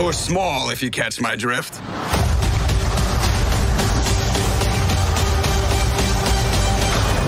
[0.00, 1.76] Or small, if you catch my drift.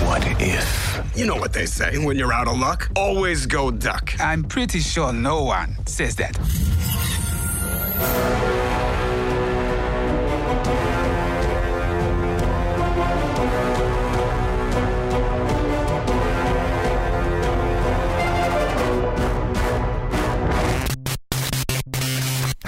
[0.07, 0.99] What if?
[1.15, 2.89] You know what they say when you're out of luck?
[2.95, 4.15] Always go duck.
[4.19, 6.35] I'm pretty sure no one says that.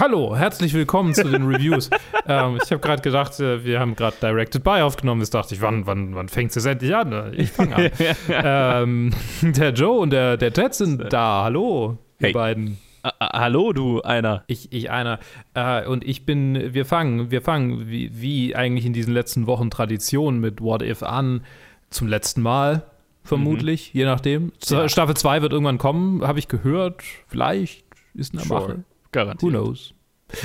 [0.08, 1.90] Hallo, herzlich willkommen zu den Reviews.
[2.27, 5.22] ähm, ich habe gerade gedacht, äh, wir haben gerade Directed By aufgenommen.
[5.22, 7.34] Jetzt dachte ich, wann, wann, wann fängt es endlich an?
[7.36, 7.91] Ich fange an.
[8.30, 11.46] ähm, der Joe und der, der Ted sind da.
[11.46, 12.27] Hallo, Hey.
[12.27, 12.77] die beiden.
[13.02, 14.44] Ah, hallo, du einer.
[14.46, 15.18] Ich, ich einer.
[15.55, 19.72] Äh, und ich bin, wir fangen, wir fangen, wie, wie eigentlich in diesen letzten Wochen
[19.72, 21.44] Tradition mit What If an,
[21.90, 22.84] zum letzten Mal,
[23.24, 24.52] vermutlich, je nachdem.
[24.68, 24.88] Ja.
[24.88, 27.02] Staffel 2 wird irgendwann kommen, habe ich gehört.
[27.26, 28.76] Vielleicht ist eine Mache.
[28.76, 29.52] Who Garantiert.
[29.52, 29.95] knows?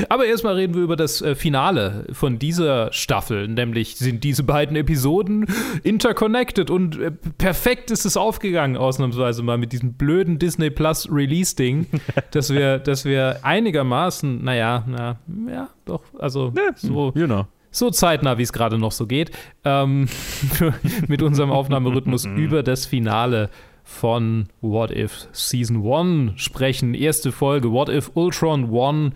[0.09, 4.77] Aber erstmal reden wir über das äh, Finale von dieser Staffel, nämlich sind diese beiden
[4.77, 5.47] Episoden
[5.83, 11.87] interconnected und äh, perfekt ist es aufgegangen, ausnahmsweise mal mit diesem blöden Disney Plus Release-Ding,
[12.31, 15.19] dass wir, dass wir einigermaßen, naja, na,
[15.51, 17.47] ja, doch, also so, You know.
[17.71, 19.31] so zeitnah, wie es gerade noch so geht,
[19.65, 20.09] ähm,
[21.09, 23.51] mit unserem Aufnahmerhythmus über das Finale
[23.91, 26.95] von What If Season 1 sprechen.
[26.95, 29.15] Erste Folge What If Ultron 1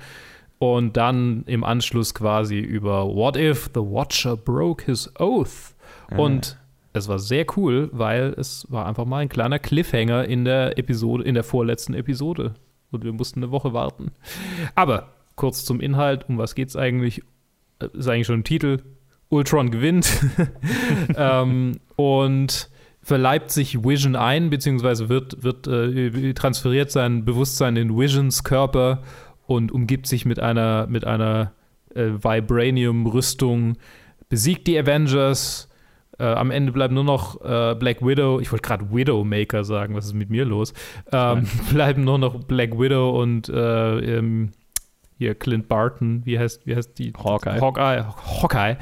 [0.58, 5.74] und dann im Anschluss quasi über What If the Watcher Broke His Oath.
[6.16, 6.58] Und
[6.92, 11.24] es war sehr cool, weil es war einfach mal ein kleiner Cliffhanger in der Episode,
[11.24, 12.54] in der vorletzten Episode.
[12.92, 14.12] Und wir mussten eine Woche warten.
[14.76, 17.22] Aber kurz zum Inhalt, um was geht's eigentlich?
[17.80, 18.78] Äh, Ist eigentlich schon ein Titel.
[19.28, 20.24] Ultron gewinnt.
[21.16, 22.70] ähm, und
[23.02, 29.02] verleibt sich Vision ein, beziehungsweise wird, wird äh, transferiert sein Bewusstsein in Visions Körper
[29.46, 31.52] und umgibt sich mit einer, mit einer
[31.94, 33.76] äh, Vibranium-Rüstung,
[34.28, 35.68] besiegt die Avengers.
[36.18, 40.06] Äh, am Ende bleibt nur noch äh, Black Widow, ich wollte gerade Widowmaker sagen, was
[40.06, 40.72] ist mit mir los?
[41.12, 44.52] Ähm, bleiben nur noch Black Widow und äh, ähm,
[45.24, 47.12] hier Clint Barton, wie heißt, wie heißt die?
[47.12, 47.60] Hawkeye.
[47.60, 48.04] Hawkeye.
[48.42, 48.76] Hawkeye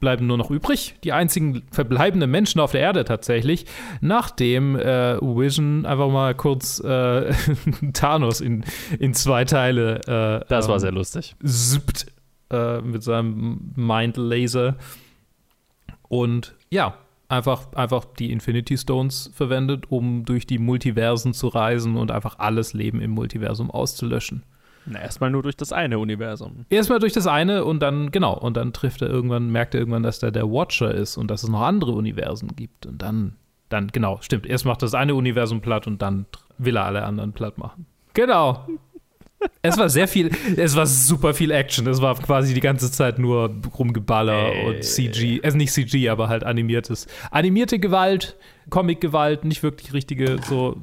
[0.00, 0.94] bleiben nur noch übrig.
[1.02, 3.66] Die einzigen verbleibenden Menschen auf der Erde tatsächlich,
[4.00, 7.32] nachdem äh, Vision einfach mal kurz äh,
[7.92, 8.64] Thanos in,
[8.98, 9.96] in zwei Teile
[10.42, 11.34] äh, Das war ähm, sehr lustig.
[11.44, 12.06] zippt
[12.50, 14.76] äh, mit seinem Mind Laser
[16.08, 16.94] und ja,
[17.28, 22.72] einfach, einfach die Infinity Stones verwendet, um durch die Multiversen zu reisen und einfach alles
[22.72, 24.44] Leben im Multiversum auszulöschen.
[24.86, 26.64] Na, erstmal nur durch das eine Universum.
[26.70, 30.02] Erstmal durch das eine und dann, genau, und dann trifft er irgendwann, merkt er irgendwann,
[30.02, 32.86] dass da der Watcher ist und dass es noch andere Universen gibt.
[32.86, 33.34] Und dann,
[33.68, 34.46] dann, genau, stimmt.
[34.46, 36.26] Erst macht das eine Universum platt und dann
[36.58, 37.86] will er alle anderen platt machen.
[38.14, 38.66] Genau.
[39.62, 41.86] Es war sehr viel, es war super viel Action.
[41.86, 44.66] Es war quasi die ganze Zeit nur Rumgeballer Ey.
[44.66, 45.40] und CG.
[45.42, 47.06] Also nicht CG, aber halt animiertes.
[47.30, 48.36] Animierte Gewalt,
[48.70, 50.76] Comic-Gewalt, nicht wirklich richtige, so,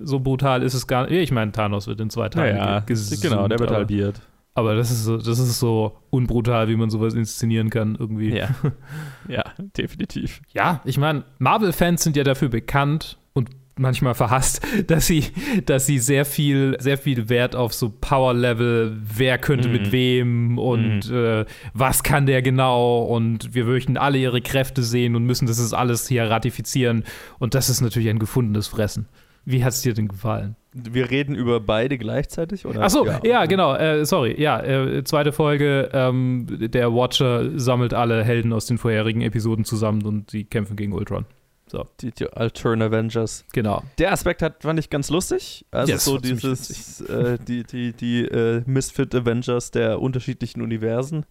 [0.00, 1.12] so brutal ist es gar nicht.
[1.20, 4.20] Ich meine, Thanos wird in zwei Teilen Naja, ge- gesund, genau, der wird aber- halbiert.
[4.54, 8.34] aber das ist so, das ist so unbrutal, wie man sowas inszenieren kann, irgendwie.
[8.36, 8.48] Ja.
[9.28, 9.44] ja,
[9.76, 10.40] definitiv.
[10.52, 15.24] Ja, ich meine, Marvel-Fans sind ja dafür bekannt und manchmal verhasst, dass sie,
[15.64, 19.72] dass sie sehr viel, sehr viel Wert auf so Power-Level, wer könnte Mhm.
[19.74, 21.44] mit wem und äh,
[21.74, 26.06] was kann der genau und wir möchten alle ihre Kräfte sehen und müssen das alles
[26.08, 27.04] hier ratifizieren
[27.38, 29.06] und das ist natürlich ein gefundenes Fressen.
[29.44, 30.56] Wie hat es dir denn gefallen?
[30.72, 32.82] Wir reden über beide gleichzeitig, oder?
[32.82, 38.24] Ach so, ja, genau, äh, sorry, ja, äh, zweite Folge, ähm, der Watcher sammelt alle
[38.24, 41.26] Helden aus den vorherigen Episoden zusammen und sie kämpfen gegen Ultron.
[41.66, 43.44] So, Die, die Altern Avengers.
[43.52, 43.82] genau.
[43.98, 45.64] Der Aspekt hat, fand ich ganz lustig.
[45.70, 51.24] Also Ja, das so dieses, äh, die, die, die äh, Misfit Avengers der unterschiedlichen Universen.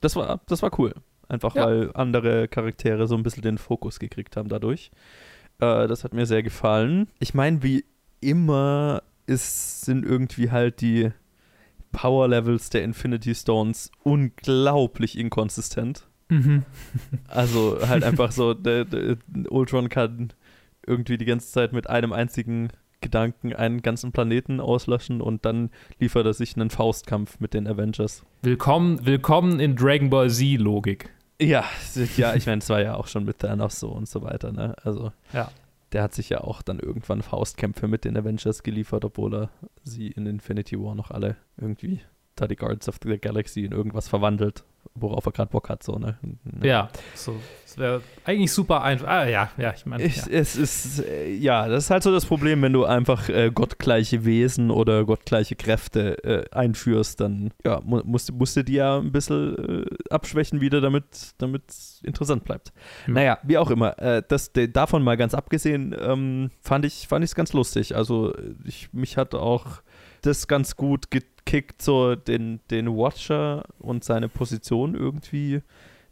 [0.00, 0.94] Das war, das war cool.
[1.28, 1.66] Einfach Ja.
[1.66, 4.90] weil andere Charaktere so ein bisschen den Fokus gekriegt haben dadurch.
[5.60, 7.08] Äh, das hat mir sehr gefallen.
[7.18, 7.84] Ich meine, wie
[8.20, 11.10] immer ist, sind irgendwie halt die
[11.92, 16.06] Power Levels der Infinity Stones unglaublich inkonsistent.
[16.28, 16.64] Mhm.
[17.28, 19.16] Also halt einfach so, der, der
[19.48, 20.32] Ultron kann
[20.86, 22.68] irgendwie die ganze Zeit mit einem einzigen
[23.00, 28.24] Gedanken einen ganzen Planeten auslöschen und dann liefert er sich einen Faustkampf mit den Avengers.
[28.42, 31.10] Willkommen, willkommen in Dragon Ball Z-Logik.
[31.40, 31.64] Ja,
[32.16, 34.74] ja, ich meine, es war ja auch schon mit Thanos so und so weiter, ne?
[34.82, 35.50] Also, Ja.
[35.92, 39.50] der hat sich ja auch dann irgendwann Faustkämpfe mit den Avengers geliefert, obwohl er
[39.82, 42.00] sie in Infinity War noch alle irgendwie
[42.36, 44.64] da die Guards of the Galaxy in irgendwas verwandelt,
[44.94, 45.82] worauf er gerade Bock hat.
[45.82, 46.18] So, ne?
[46.62, 47.36] Ja, so.
[47.70, 49.06] Das wäre eigentlich super einfach.
[49.06, 50.04] Ah, ja, ja, ich meine.
[50.04, 50.24] Ja.
[50.28, 54.24] Es ist, äh, ja, das ist halt so das Problem, wenn du einfach äh, gottgleiche
[54.24, 59.12] Wesen oder gottgleiche Kräfte äh, einführst, dann ja, mu musst, musst du die ja ein
[59.12, 61.04] bisschen äh, abschwächen wieder, damit
[61.68, 62.72] es interessant bleibt.
[63.06, 63.12] Ja.
[63.12, 63.96] Naja, wie auch immer.
[64.00, 67.94] Äh, das, de, davon mal ganz abgesehen, ähm, fand ich es ganz lustig.
[67.94, 68.34] Also
[68.64, 69.80] ich, mich hat auch
[70.22, 75.62] das ganz gut gekickt, so den, den Watcher und seine Position irgendwie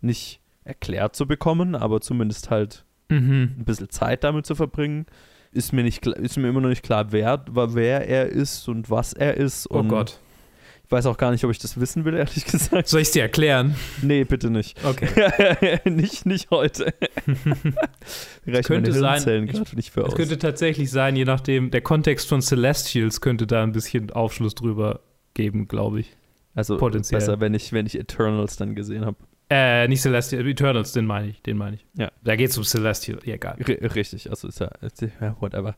[0.00, 3.54] nicht erklärt zu bekommen, aber zumindest halt Mhm.
[3.58, 5.06] ein bisschen Zeit damit zu verbringen.
[5.50, 9.14] Ist mir, nicht, ist mir immer noch nicht klar, wer, wer er ist und was
[9.14, 9.70] er ist.
[9.70, 10.20] Oh Gott.
[10.88, 12.88] Ich weiß auch gar nicht, ob ich das wissen will, ehrlich gesagt.
[12.88, 13.74] Soll ich es dir erklären?
[14.00, 14.82] Nee, bitte nicht.
[14.82, 15.78] Okay.
[15.84, 16.94] nicht, nicht heute.
[18.64, 20.14] Könnte sein- ich- nicht für Es aus.
[20.14, 25.00] könnte tatsächlich sein, je nachdem, der Kontext von Celestials könnte da ein bisschen Aufschluss drüber
[25.34, 26.16] geben, glaube ich.
[26.54, 27.20] also potenziell.
[27.20, 29.18] besser, wenn ich, wenn ich Eternals dann gesehen habe.
[29.50, 31.86] Äh, nicht Celestial, Eternals, den meine ich, den meine ich.
[31.98, 32.10] Ja.
[32.24, 33.56] Da geht es um Celestial, ja, egal.
[33.60, 34.70] R richtig, also ist ja,
[35.40, 35.76] whatever.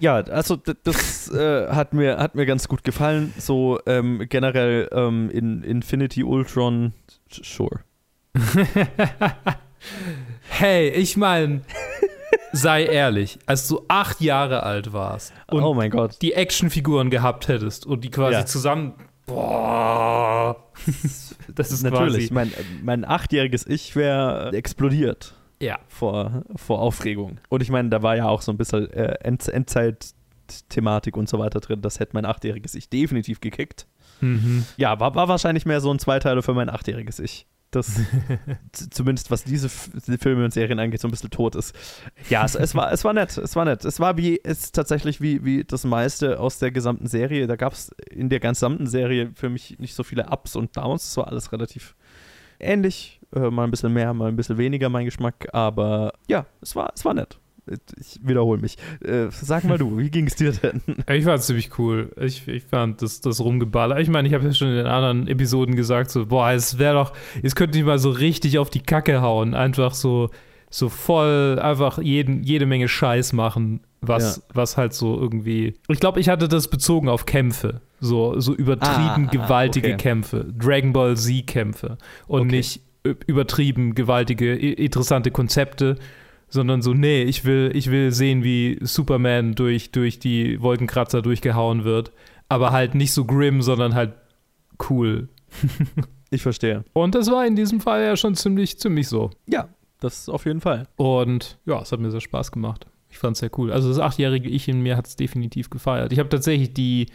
[0.00, 3.32] Ja, also das äh, hat, mir, hat mir ganz gut gefallen.
[3.38, 6.92] So ähm, generell ähm, in Infinity Ultron,
[7.30, 7.80] sure.
[10.48, 11.62] hey, ich meine,
[12.52, 16.16] sei ehrlich, als du acht Jahre alt warst und oh mein Gott.
[16.22, 18.46] die Actionfiguren gehabt hättest und die quasi Ja.
[18.46, 18.94] zusammen.
[19.26, 20.56] Boah.
[21.54, 22.34] das ist Natürlich, quasi.
[22.34, 22.52] mein,
[22.82, 25.78] mein achtjähriges Ich wäre explodiert Ja.
[25.88, 27.38] vor, vor Aufregung.
[27.48, 31.38] Und ich meine, da war ja auch so ein bisschen äh, End Endzeit-Thematik und so
[31.38, 31.82] weiter drin.
[31.82, 33.86] Das hätte mein achtjähriges Ich definitiv gekickt.
[34.20, 34.64] Mhm.
[34.76, 37.46] Ja, war, war wahrscheinlich mehr so ein Zweiteiler für mein achtjähriges Ich.
[37.70, 38.00] Das
[38.90, 39.90] zumindest was diese F
[40.20, 41.74] Filme und Serien angeht, so ein bisschen tot ist.
[42.28, 43.84] Ja, es, es, war, es war nett, es war nett.
[43.84, 47.46] Es war wie, es tatsächlich wie, wie das meiste aus der gesamten Serie.
[47.46, 51.04] Da gab es in der gesamten Serie für mich nicht so viele Ups und Downs.
[51.10, 51.94] Es war alles relativ
[52.58, 53.19] ähnlich.
[53.34, 55.48] Äh, mal ein bisschen mehr, mal ein bisschen weniger mein Geschmack.
[55.52, 57.38] Aber ja, es war, es war nett.
[58.00, 58.76] Ich wiederhole mich.
[59.04, 60.80] Äh, sag mal du, wie ging es dir denn?
[61.08, 62.10] Ich fand es ziemlich cool.
[62.20, 64.00] Ich, ich fand das, das Rumgeballer.
[64.00, 66.94] Ich meine, ich habe ja schon in den anderen Episoden gesagt, so, boah, es wäre
[66.94, 67.12] doch,
[67.42, 69.54] jetzt könnte ich mal so richtig auf die Kacke hauen.
[69.54, 70.30] Einfach so,
[70.68, 74.42] so voll, einfach jeden, jede Menge Scheiß machen, was, Ja.
[74.54, 75.74] was halt so irgendwie.
[75.88, 77.82] Ich glaube, ich hatte das bezogen auf Kämpfe.
[78.00, 79.96] So, so übertrieben Ah, gewaltige okay.
[79.98, 80.46] Kämpfe.
[80.58, 81.98] Dragon Ball Z-Kämpfe.
[82.26, 82.56] Und Okay.
[82.56, 85.96] nicht übertrieben gewaltige, interessante Konzepte
[86.50, 91.84] sondern so, nee, ich will, ich will sehen, wie Superman durch, durch die Wolkenkratzer durchgehauen
[91.84, 92.12] wird.
[92.48, 94.12] Aber halt nicht so grim, sondern halt
[94.90, 95.28] cool.
[96.32, 96.84] Ich verstehe.
[96.92, 99.30] Und das war in diesem Fall ja schon ziemlich, ziemlich so.
[99.48, 99.68] Ja,
[99.98, 100.86] das auf jeden Fall.
[100.94, 102.86] Und ja, es hat mir sehr Spaß gemacht.
[103.08, 103.72] Ich fand es sehr cool.
[103.72, 106.12] Also das achtjährige Ich in mir hat es definitiv gefeiert.
[106.12, 107.06] Ich habe tatsächlich die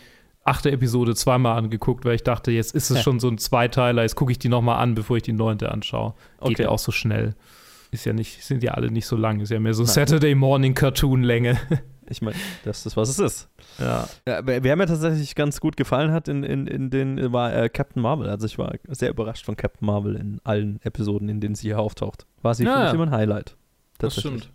[0.46, 3.04] achte Episode zweimal angeguckt, weil ich dachte, jetzt ist es Ja.
[3.04, 6.14] schon so ein Zweiteiler, jetzt gucke ich die nochmal an, bevor ich die neunte anschaue.
[6.40, 6.64] Geht Okay.
[6.64, 7.36] ja auch so schnell.
[7.92, 9.92] Ist ja nicht, sind ja alle nicht so lang, ist ja mehr so Nein.
[9.94, 11.58] Saturday Morning Cartoon Länge.
[12.08, 13.50] Ich meine, das ist, was es ist.
[13.80, 14.08] Ja.
[14.28, 18.00] Ja, wer, mir tatsächlich ganz gut gefallen hat in, in, in den, war äh, Captain
[18.00, 18.30] Marvel.
[18.30, 21.80] Also ich war sehr überrascht von Captain Marvel in allen Episoden, in denen sie hier
[21.80, 22.28] auftaucht.
[22.44, 22.94] War sie Ja, für mich ja.
[22.94, 23.56] immer ein Highlight.
[23.98, 24.52] Das stimmt.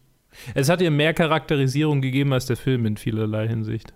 [0.55, 3.95] Es hat ihr mehr Charakterisierung gegeben als der Film in vielerlei Hinsicht.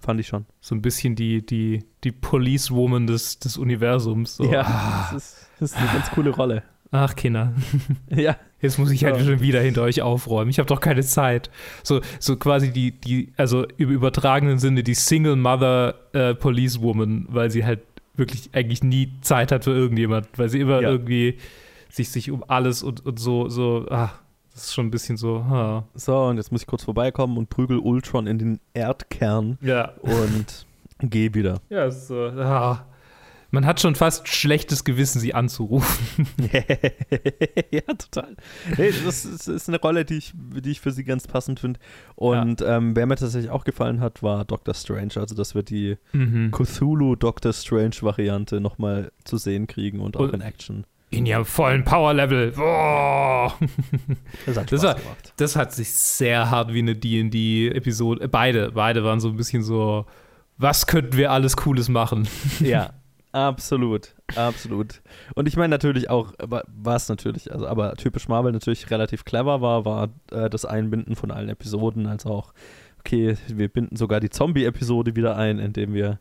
[0.00, 0.46] Fand ich schon.
[0.60, 4.36] So ein bisschen die, die, die Policewoman des, des Universums.
[4.36, 4.44] So.
[4.50, 6.62] Ja, das ist, das ist eine ganz coole Rolle.
[6.90, 7.54] Ach, Kinder.
[8.10, 9.24] Ja, Jetzt muss ich halt Ja.
[9.24, 10.48] schon wieder hinter euch aufräumen.
[10.48, 11.50] Ich habe doch keine Zeit.
[11.82, 17.50] So, so quasi die, die, also im übertragenen Sinne die Single Mother äh, Policewoman, weil
[17.50, 17.80] sie halt
[18.14, 20.90] wirklich eigentlich nie Zeit hat für irgendjemand, weil sie immer Ja.
[20.90, 21.38] irgendwie
[21.90, 24.12] sich, sich um alles und, und so, so, ah,
[24.54, 25.84] das ist schon ein bisschen so, ha.
[25.94, 29.92] so, und jetzt muss ich kurz vorbeikommen und prügel Ultron in den Erdkern Ja.
[30.02, 30.66] und
[31.00, 31.60] geh wieder.
[31.70, 32.86] Ja, ist so, ah.
[33.54, 36.26] Man hat schon fast schlechtes Gewissen, sie anzurufen.
[37.70, 38.34] ja, total.
[38.78, 41.78] Nee, das ist, ist eine Rolle, die ich, die ich für sie ganz passend finde.
[42.14, 45.12] Und ähm, wer mir tatsächlich auch gefallen hat, war Doctor Strange.
[45.16, 46.50] Also, dass wir die Mhm.
[46.50, 50.84] Cthulhu Doctor Strange Variante nochmal zu sehen kriegen und auch Und- in Action.
[51.12, 52.52] In ihrem vollen Power-Level.
[52.52, 53.54] Boah.
[54.46, 54.96] Das hat Das war-.
[55.36, 58.28] Das hat sich sehr hart wie eine D&D-Episode.
[58.28, 60.06] Beide, beide waren so ein bisschen so,
[60.58, 62.26] was könnten wir alles Cooles machen?
[62.60, 62.94] Ja,
[63.32, 65.02] absolut, absolut.
[65.34, 69.60] Und ich meine natürlich auch, wa- was natürlich, also aber typisch Marvel natürlich relativ clever
[69.60, 72.52] war, war äh, das Einbinden von allen Episoden, als auch,
[73.00, 76.20] okay, wir binden sogar die Zombie-Episode wieder ein, indem wir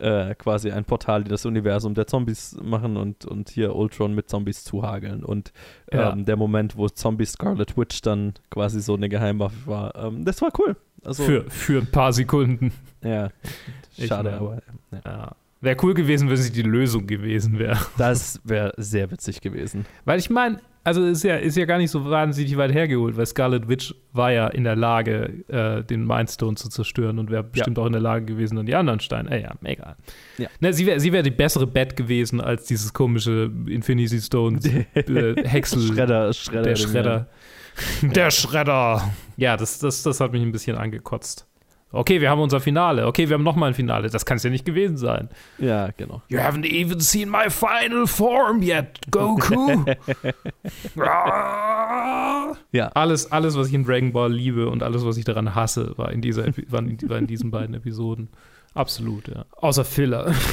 [0.00, 4.28] äh, quasi ein Portal in das Universum der Zombies machen und, und hier Ultron mit
[4.28, 5.24] Zombies zuhageln.
[5.24, 5.52] Und
[5.92, 6.12] Ja.
[6.12, 10.40] ähm, der Moment, wo Zombie Scarlet Witch dann quasi so eine Geheimwaffe war, ähm, das
[10.42, 10.76] war cool.
[11.04, 12.72] Also, Für, für ein paar Sekunden.
[13.02, 13.30] ja,
[13.96, 14.54] Ich schade, mein- aber
[14.92, 15.00] ja.
[15.04, 15.36] Ja.
[15.62, 17.78] Wäre cool gewesen, wenn sie die Lösung gewesen wäre.
[17.98, 19.84] Das wäre sehr witzig gewesen.
[20.06, 23.26] Weil ich meine, also ist ja, ist ja gar nicht so wahnsinnig weit hergeholt, weil
[23.26, 27.78] Scarlet Witch war ja in der Lage, äh, den Mindstone zu zerstören und wäre bestimmt
[27.78, 29.30] auch in der Lage gewesen, dann die anderen Steine.
[29.30, 29.96] Äh, ja, egal.
[30.38, 30.48] Ja.
[30.60, 34.84] Ne, sie wäre sie wär die bessere Bat gewesen als dieses komische Infinity Stones äh,
[35.44, 35.82] Häcksel.
[35.82, 36.62] Schredder, Schredder.
[36.62, 37.26] Der Schredder.
[38.02, 39.10] Der Schredder.
[39.36, 41.46] Ja, das, das, das hat mich ein bisschen angekotzt.
[41.92, 43.06] Okay, wir haben unser Finale.
[43.06, 44.08] Okay, wir haben nochmal ein Finale.
[44.10, 45.28] Das kann es ja nicht gewesen sein.
[45.58, 46.22] Ja, genau.
[46.28, 49.84] You haven't even seen my final form yet, Goku.
[52.72, 52.88] Ja.
[52.94, 56.12] Alles, alles, was ich in Dragon Ball liebe und alles, was ich daran hasse, war
[56.12, 58.28] in, dieser, Epi- war in, war in diesen beiden Episoden.
[58.74, 59.46] Absolut, ja.
[59.56, 60.32] Außer Filler.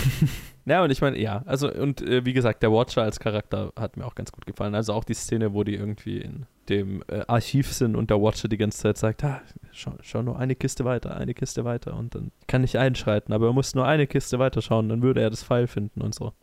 [0.68, 3.96] Ja, und ich meine, ja, also und äh, wie gesagt, der Watcher als Charakter hat
[3.96, 4.76] mir auch ganz gut gefallen.
[4.76, 8.50] Also auch die Szene, wo die irgendwie in dem äh, Archiv sind und der Watcher
[8.50, 12.16] die ganze Zeit sagt, ah, schau, schau nur eine Kiste weiter, eine Kiste weiter und
[12.16, 15.30] dann kann ich einschreiten, aber er muss nur eine Kiste weiter schauen, dann würde er
[15.30, 16.34] das Pfeil finden und so.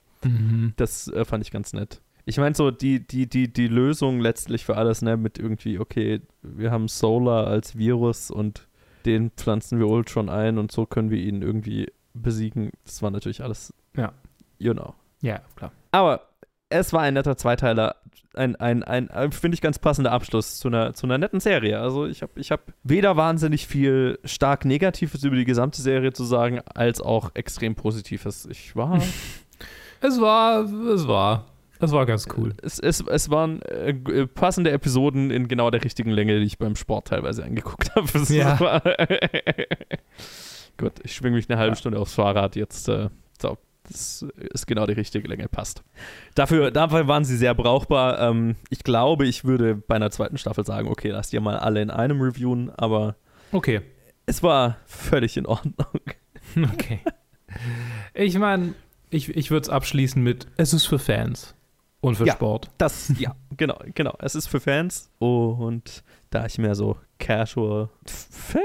[0.77, 2.01] Das äh, fand ich ganz nett.
[2.25, 6.23] Ich meine, so die, die, die, die Lösung letztlich für alles, ne, mit irgendwie, okay,
[6.41, 8.67] wir haben Solar als Virus und
[9.07, 12.71] den pflanzen wir Ultron ein und so können wir ihn irgendwie besiegen.
[12.85, 14.13] Das war natürlich alles, Ja.
[14.59, 14.95] you know.
[15.21, 15.73] Ja, klar.
[15.91, 16.29] Aber
[16.69, 17.97] es war ein netter Zweiteiler,
[18.35, 21.81] ein, ein, ein, ein finde ich, ganz passender Abschluss zu einer, zu einer netten Serie.
[21.81, 26.25] Also ich habe ich hab weder wahnsinnig viel stark Negatives über die gesamte Serie zu
[26.25, 28.47] sagen, als auch extrem Positives.
[28.47, 29.01] Ich war
[30.01, 31.47] Es war, es war,
[31.81, 32.55] es war ganz cool.
[32.63, 36.59] es, es, es waren äh, äh, passende Episoden in genau der richtigen Länge, die ich
[36.59, 38.09] beim Sport teilweise angeguckt habe.
[38.33, 38.59] Ja.
[38.61, 38.83] war-
[40.77, 41.77] Gut, ich schwinge mich eine halbe Ja.
[41.77, 42.89] Stunde aufs Fahrrad jetzt.
[42.89, 43.09] Äh,
[43.41, 45.83] so, das ist genau die richtige Länge, passt.
[46.35, 48.19] Dafür, dafür waren sie sehr brauchbar.
[48.21, 51.83] Ähm, ich glaube, ich würde bei einer zweiten Staffel sagen, okay, lasst ihr mal alle
[51.83, 53.15] in einem reviewen, aber
[53.53, 53.83] Okay.
[54.27, 55.75] es war völlig in Ordnung.
[56.73, 57.01] Okay.
[58.13, 58.75] Ich meine,
[59.11, 61.55] ich, ich würde es abschließen mit, es ist für Fans
[62.05, 62.35] und für Ja.
[62.35, 62.71] Sport.
[62.79, 64.15] Das, ja, genau, genau.
[64.21, 68.61] Es ist für Fans und da ich mehr so Casual Fan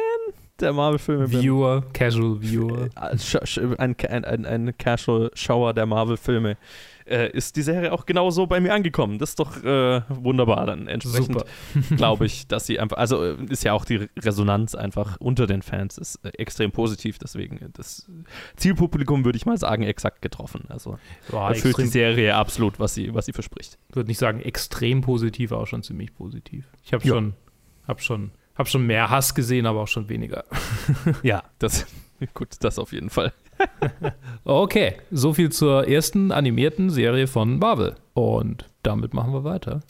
[0.60, 2.86] der Marvel-Filme bin, Viewer, Casual Viewer.
[2.96, 6.58] äh, sch- sch- ein, ein, ein, ein Casual-Schauer der Marvel-Filme,
[7.10, 9.20] äh, ist die Serie auch genau so bei mir angekommen.
[9.20, 10.88] Das ist doch äh, wunderbar dann.
[10.88, 11.44] Entsprechend
[11.98, 15.62] glaube ich, dass sie einfach, also äh, ist ja auch die Resonanz einfach unter den
[15.62, 18.10] Fans ist äh, extrem positiv, deswegen äh, das
[18.56, 20.66] Zielpublikum würde ich mal sagen exakt getroffen.
[20.70, 20.98] Also
[21.30, 23.78] Boah, erfüllt die Serie absolut, was sie, was sie verspricht.
[23.90, 26.66] ich würde nicht sagen extrem positiv, aber auch schon ziemlich positiv.
[26.84, 27.34] Ich habe schon,
[27.88, 30.44] hab schon, hab schon mehr Hass gesehen, aber auch schon weniger.
[31.24, 31.88] Ja, das
[32.34, 33.34] gut, das auf jeden Fall.
[34.46, 37.96] Okay, so viel zur ersten animierten Serie von Marvel.
[38.14, 39.82] Und damit machen wir weiter.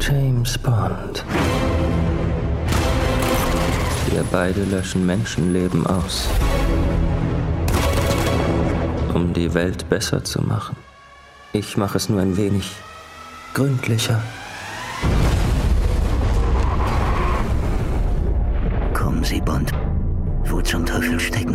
[0.00, 1.24] James Bond.
[4.10, 6.28] Wir beide löschen Menschenleben aus,
[9.14, 10.76] um die Welt besser zu machen.
[11.52, 12.70] Ich mache es nur ein wenig
[13.54, 14.22] gründlicher.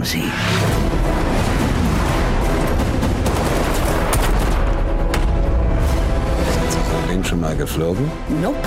[0.02, 0.32] Stecken Sie?
[6.52, 8.12] Sind Sie so Ring schon mal geflogen?
[8.42, 8.58] Nope.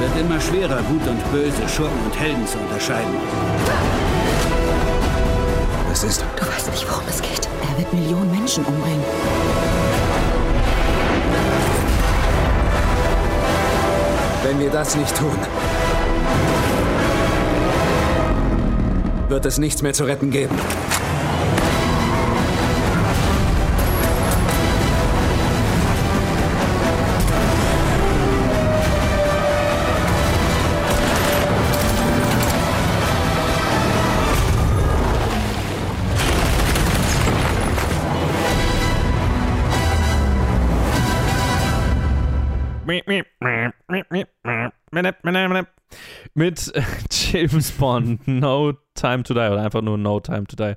[0.00, 3.14] Wird immer schwerer, Gut und Böse, Schurken und Helden zu unterscheiden.
[5.88, 6.24] Was ist?
[6.36, 7.48] Du weißt nicht, worum es geht.
[7.70, 9.04] Er wird Millionen Menschen umbringen.
[14.44, 15.38] Wenn wir das nicht tun,
[19.32, 20.54] wird es nichts mehr zu retten geben.
[46.34, 46.72] Mit
[47.10, 50.74] James Bond, No Time to Die oder einfach nur No Time to Die.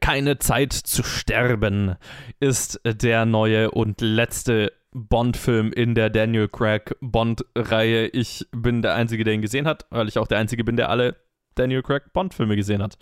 [0.00, 1.94] Keine Zeit zu sterben
[2.40, 8.08] ist der neue und letzte Bond-Film in der Daniel Craig Bond-Reihe.
[8.08, 10.90] Ich bin der Einzige, der ihn gesehen hat, weil ich auch der Einzige bin, der
[10.90, 11.16] alle
[11.54, 12.98] Daniel Craig Bond-Filme gesehen hat.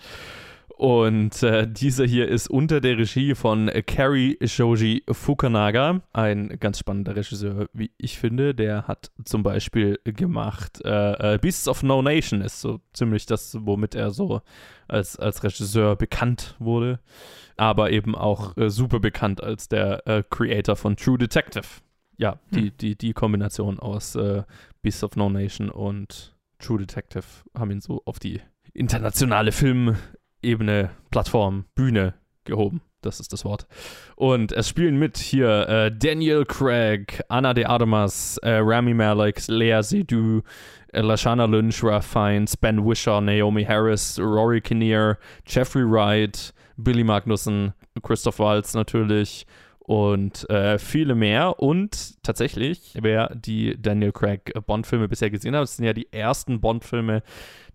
[0.77, 6.81] Und äh, dieser hier ist unter der Regie von äh, Cary Shoji Fukunaga, ein ganz
[6.81, 8.55] spannender Regisseur, wie ich finde.
[8.55, 13.57] Der hat zum Beispiel gemacht äh, äh, Beasts of No Nation, ist so ziemlich das,
[13.59, 14.43] womit er so
[14.87, 17.01] als, als Regisseur bekannt wurde.
[17.57, 21.65] Aber eben auch äh, super bekannt als der äh, Creator von True Detective.
[22.19, 24.17] ja, die, die, die Kombination aus
[24.83, 28.43] Beasts of No Nation und True Detective haben ihn so auf die
[28.75, 29.53] internationale
[30.47, 32.81] Filmebene, Plattform, Bühne gehoben.
[33.03, 33.67] Das ist das Wort.
[34.15, 39.83] Und es spielen mit hier äh, Daniel Craig, Anna de Armas, äh, Rami Malek, Lea
[39.83, 40.43] Seydoux,
[40.93, 47.75] äh, Lashana Lynch, Ralph Fiennes, Ben Wisher, Naomi Harris, Rory Kinnear, Jeffrey Wright, Billy Magnussen,
[48.03, 49.47] Christoph Waltz natürlich
[49.87, 51.61] und äh, viele mehr.
[51.61, 56.61] Und tatsächlich, wer die Daniel Craig Bond-Filme bisher gesehen hat, das sind ja die ersten
[56.61, 57.23] Bond-Filme,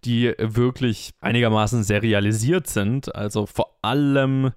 [0.03, 3.15] die wirklich einigermaßen serialisiert sind.
[3.15, 4.51] Also vor allem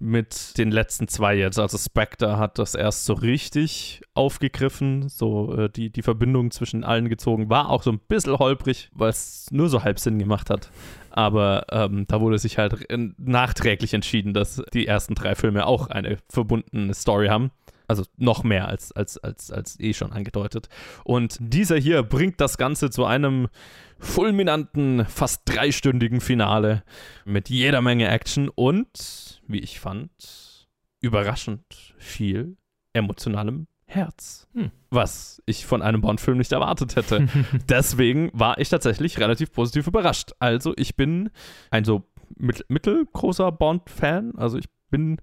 [0.00, 1.58] mit den letzten zwei jetzt.
[1.58, 7.08] Also Spectre hat das erst so richtig aufgegriffen, so äh, die, die Verbindung zwischen allen
[7.08, 7.48] gezogen.
[7.48, 10.70] War auch so ein bisschen holprig, weil es nur so halb Sinn gemacht hat.
[11.18, 12.86] Aber ähm, da wurde sich halt
[13.18, 17.50] nachträglich entschieden, dass die ersten drei Filme auch eine verbundene Story haben.
[17.88, 20.68] Also noch mehr als, als, als, als eh schon angedeutet.
[21.02, 23.48] Und dieser hier bringt das Ganze zu einem
[23.98, 26.84] fulminanten, fast dreistündigen Finale
[27.24, 30.68] mit jeder Menge Action und, wie ich fand,
[31.00, 31.64] überraschend
[31.98, 32.56] viel
[32.92, 34.46] emotionalem Herz.
[34.52, 34.70] Hm.
[34.90, 37.26] Was ich von einem Bond-Film nicht erwartet hätte.
[37.68, 40.32] Deswegen war ich tatsächlich relativ positiv überrascht.
[40.38, 41.30] Also, ich bin
[41.70, 42.02] ein so
[42.36, 44.34] mittelgroßer Bond-Fan.
[44.36, 45.18] Also, ich bin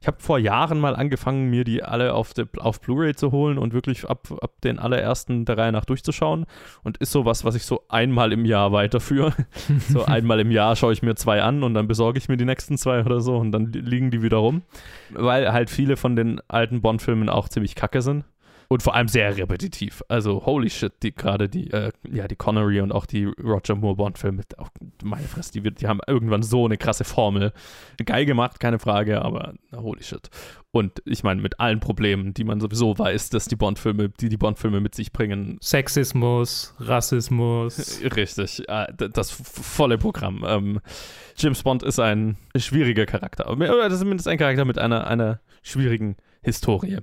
[0.00, 3.74] ich habe vor Jahren mal angefangen, mir die alle auf, auf Blu-ray zu holen und
[3.74, 6.46] wirklich ab, ab den allerersten der Reihe nach durchzuschauen.
[6.82, 9.34] Und ist sowas, was ich so einmal im Jahr weiterführe.
[9.90, 12.46] so einmal im Jahr schaue ich mir zwei an und dann besorge ich mir die
[12.46, 14.62] nächsten zwei oder so und dann liegen die wieder rum.
[15.10, 18.24] Weil halt viele von den alten Bond-Filmen auch ziemlich kacke sind
[18.72, 20.04] und vor allem sehr repetitiv.
[20.06, 23.96] Also holy shit, die gerade die, äh, ja, die Connery und auch die Roger Moore
[23.96, 24.68] Bond-Filme, auch
[25.02, 27.52] meine Fresse, die, die haben irgendwann so eine krasse Formel.
[28.04, 30.30] Geil gemacht, keine Frage, aber holy shit.
[30.70, 34.36] Und ich meine, mit allen Problemen, die man sowieso weiß, dass die Bond-Filme, die die
[34.36, 35.58] Bond-Filme mit sich bringen.
[35.60, 38.00] Sexismus, Rassismus.
[38.16, 40.44] Richtig, äh, das volle Programm.
[40.46, 40.80] Ähm,
[41.36, 43.50] James Bond ist ein schwieriger Charakter.
[43.50, 46.98] Oder zumindest ein Charakter mit einer, einer schwierigen Historie.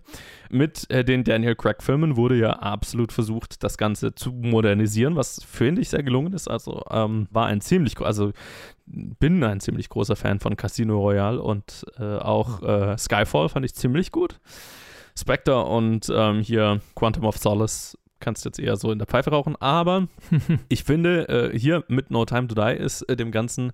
[0.49, 5.81] Mit äh, den Daniel Craig-Filmen wurde ja absolut versucht, das Ganze zu modernisieren, was finde
[5.81, 6.47] ich sehr gelungen ist.
[6.47, 8.31] Also ähm, war ein ziemlich, also
[8.85, 13.75] bin ein ziemlich großer Fan von Casino Royale und äh, auch äh, Skyfall fand ich
[13.75, 14.39] ziemlich gut.
[15.15, 19.55] Spectre und ähm, hier Quantum of Solace kannst jetzt eher so in der Pfeife rauchen.
[19.57, 20.07] Aber
[20.69, 23.71] ich finde, äh, hier mit No Time to Die ist äh, dem Ganzen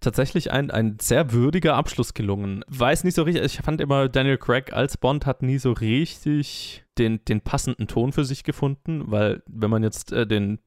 [0.00, 2.64] tatsächlich ein, ein sehr würdiger Abschluss gelungen.
[2.68, 6.84] Weiß nicht so richtig, ich fand immer, Daniel Craig als Bond hat nie so richtig
[6.98, 10.58] den, den passenden Ton für sich gefunden, weil wenn man jetzt äh, den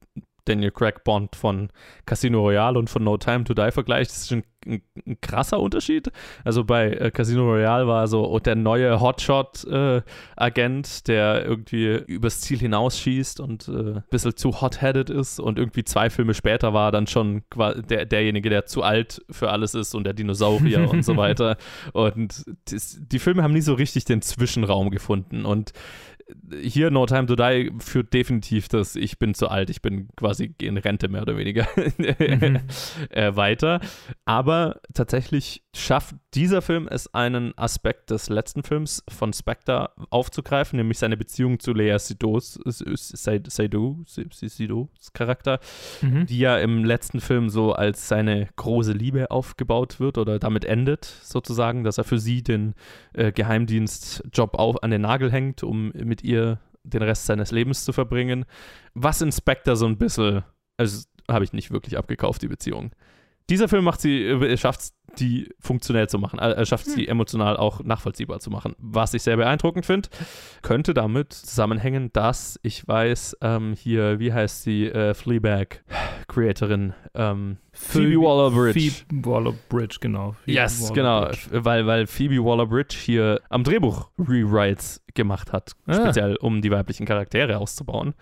[0.45, 1.69] Daniel Craig Bond von
[2.05, 5.59] Casino Royale und von No Time to Die vergleicht, das ist schon ein, ein krasser
[5.59, 6.11] Unterschied.
[6.43, 12.59] Also bei äh, Casino Royale war so der neue Hotshot-Agent, äh, der irgendwie übers Ziel
[12.59, 17.07] hinausschießt und äh, ein bisschen zu hot-headed ist und irgendwie zwei Filme später war dann
[17.07, 17.43] schon
[17.89, 21.57] der, derjenige, der zu alt für alles ist und der Dinosaurier und so weiter.
[21.93, 25.73] Und das, die Filme haben nie so richtig den Zwischenraum gefunden und
[26.61, 30.53] hier No Time to Die führt definitiv das Ich bin zu alt, ich bin quasi
[30.61, 32.59] in Rente mehr oder weniger mhm.
[33.09, 33.79] äh, weiter.
[34.25, 40.99] Aber tatsächlich schafft dieser Film es, einen Aspekt des letzten Films von Spectre aufzugreifen, nämlich
[40.99, 42.39] seine Beziehung zu Lea Seydoux,
[44.05, 45.59] Seydoux, Charakter,
[46.01, 46.25] mhm.
[46.25, 51.05] die ja im letzten Film so als seine große Liebe aufgebaut wird oder damit endet,
[51.05, 52.73] sozusagen, dass er für sie den
[53.13, 57.93] äh, Geheimdienstjob auf, an den Nagel hängt, um mit ihr den Rest seines Lebens zu
[57.93, 58.45] verbringen.
[58.93, 60.43] Was in Spectre so ein bisschen,
[60.77, 62.91] also habe ich nicht wirklich abgekauft, die Beziehung.
[63.49, 66.39] Dieser Film macht sie, äh, schafft es, die funktionell zu machen.
[66.39, 67.11] Er schafft es, die hm.
[67.11, 68.75] emotional auch nachvollziehbar zu machen.
[68.77, 70.09] Was ich sehr beeindruckend finde,
[70.61, 78.21] könnte damit zusammenhängen, dass ich weiß, ähm, hier, wie heißt sie, äh, Fleabag-Creatorin, ähm, Phoebe
[78.21, 78.79] Waller-Bridge.
[78.79, 80.33] Phoebe Waller-Bridge, genau.
[80.43, 85.93] Phoebe yes, Waller genau, weil, weil Phoebe Waller-Bridge hier am Drehbuch Rewrites gemacht hat, ah.
[85.93, 88.13] speziell um die weiblichen Charaktere auszubauen.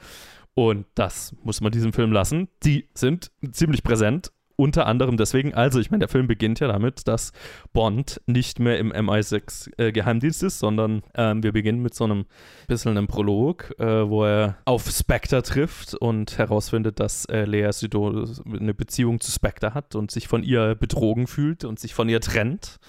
[0.54, 2.50] Und das muss man diesem Film lassen.
[2.64, 7.08] Die sind ziemlich präsent unter anderem deswegen, also ich meine, der Film beginnt ja damit,
[7.08, 7.32] dass
[7.72, 12.26] Bond nicht mehr im MI6 äh, Geheimdienst ist, sondern ähm, wir beginnen mit so einem
[12.68, 18.26] bisschen einem Prolog, äh, wo er auf Spectre trifft und herausfindet, dass äh, Lea Seydoux
[18.46, 22.20] eine Beziehung zu Spectre hat und sich von ihr betrogen fühlt und sich von ihr
[22.20, 22.80] trennt.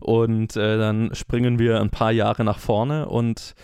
[0.00, 3.54] Und äh, dann springen wir ein paar Jahre nach vorne und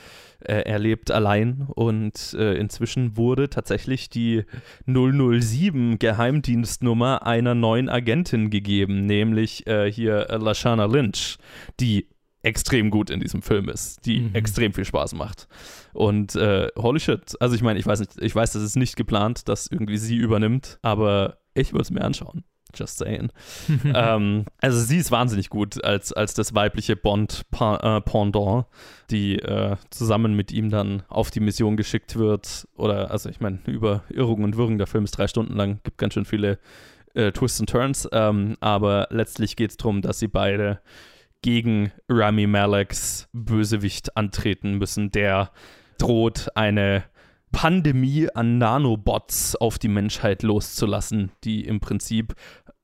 [0.40, 4.44] äh, er lebt allein und äh, inzwischen wurde tatsächlich die
[4.86, 11.38] 007 Geheimdienstnummer einer neuen Agentin gegeben, nämlich äh, hier Lashana Lynch,
[11.80, 12.08] die
[12.42, 14.34] extrem gut in diesem Film ist, die mhm.
[14.34, 15.48] extrem viel Spaß macht.
[15.92, 18.96] Und äh, holy shit, also ich meine, ich weiß nicht, ich weiß, das ist nicht
[18.96, 22.44] geplant, dass irgendwie sie übernimmt, aber ich würde es mir anschauen.
[22.74, 23.30] Just saying.
[23.94, 28.68] ähm, also sie ist wahnsinnig gut als, als das weibliche Bond-Pendant, äh,
[29.10, 32.68] die äh, zusammen mit ihm dann auf die Mission geschickt wird.
[32.76, 35.98] Oder, also ich meine, über Irrungen und Wirrungen, der Film ist drei Stunden lang, gibt
[35.98, 36.58] ganz schön viele
[37.14, 38.08] äh, Twists und Turns.
[38.12, 40.80] Ähm, aber letztlich geht es darum, dass sie beide
[41.42, 45.50] gegen Rami Maleks Bösewicht antreten müssen, der
[45.98, 47.04] droht eine
[47.52, 52.34] Pandemie an Nanobots auf die Menschheit loszulassen, die im Prinzip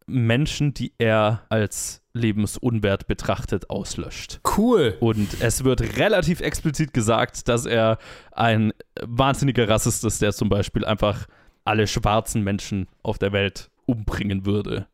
[0.07, 4.40] Menschen, die er als lebensunwert betrachtet, auslöscht.
[4.57, 4.96] Cool.
[5.00, 7.98] Und es wird relativ explizit gesagt, dass er
[8.33, 11.27] ein wahnsinniger Rassist ist, der zum Beispiel einfach
[11.64, 14.87] alle schwarzen Menschen auf der Welt umbringen würde.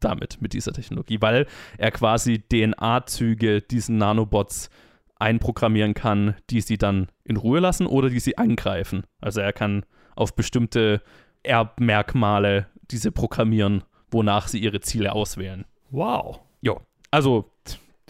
[0.00, 4.70] Damit, mit dieser Technologie, weil er quasi DNA-Züge diesen Nanobots
[5.18, 9.04] einprogrammieren kann, die sie dann in Ruhe lassen oder die sie angreifen.
[9.20, 9.84] Also er kann
[10.16, 11.02] auf bestimmte
[11.42, 15.64] Erbmerkmale diese programmieren, wonach sie ihre Ziele auswählen.
[15.90, 16.40] Wow.
[16.60, 17.50] Jo, also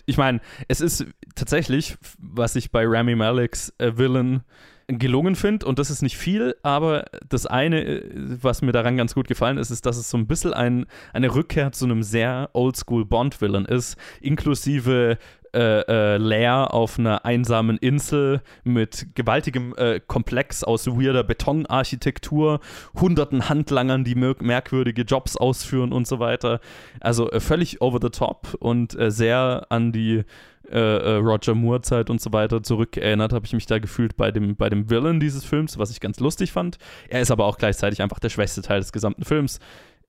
[0.07, 4.43] ich meine, es ist tatsächlich, was ich bei Rami Maleks äh, Villain
[4.87, 9.15] gelungen finde, und das ist nicht viel, aber das eine, äh, was mir daran ganz
[9.15, 12.49] gut gefallen ist, ist, dass es so ein bisschen ein, eine Rückkehr zu einem sehr
[12.55, 15.19] oldschool Bond-Villain ist, inklusive
[15.55, 22.61] äh, äh, Lair auf einer einsamen Insel mit gewaltigem äh, Komplex aus weirder Betonarchitektur,
[22.95, 26.61] hunderten Handlangern, die mer merkwürdige Jobs ausführen und so weiter.
[27.01, 30.25] Also äh, völlig over the top und äh, sehr an die
[30.71, 34.69] äh, Roger Moore-Zeit und so weiter zurückerinnert, habe ich mich da gefühlt bei dem, bei
[34.69, 36.79] dem Villain dieses Films, was ich ganz lustig fand.
[37.09, 39.61] Er ist aber auch gleichzeitig einfach der schwächste Teil des gesamten Films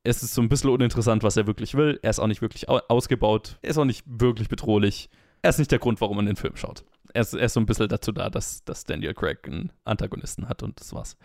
[0.04, 2.00] es ist so ein bisschen uninteressant, was er wirklich will.
[2.02, 3.58] Er ist auch nicht wirklich ausgebaut.
[3.62, 5.10] Er ist auch nicht wirklich bedrohlich
[5.42, 6.84] er ist nicht der Grund, warum man den Film schaut.
[7.14, 10.48] Er ist, er ist so ein bisschen dazu da, dass, dass Daniel Craig einen Antagonisten
[10.48, 11.18] hat und das war's.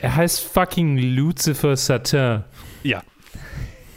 [0.00, 2.44] Er heißt fucking Lucifer Satin.
[2.82, 3.02] Ja.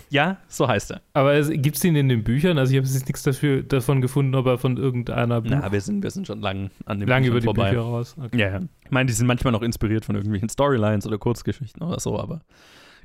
[0.10, 1.02] Ja, so heißt er.
[1.14, 2.58] Aber gibt es ihn in den Büchern?
[2.58, 5.52] Also ich habe jetzt nichts dafür, davon gefunden, ob er von irgendeiner Buch...
[5.52, 7.70] Na, wir sind, wir sind schon lang an dem Lang über die vorbei.
[7.70, 8.16] Bücher raus.
[8.22, 8.38] Okay.
[8.38, 8.60] Ja, ja.
[8.84, 12.42] Ich meine, die sind manchmal noch inspiriert von irgendwelchen Storylines oder Kurzgeschichten oder so, aber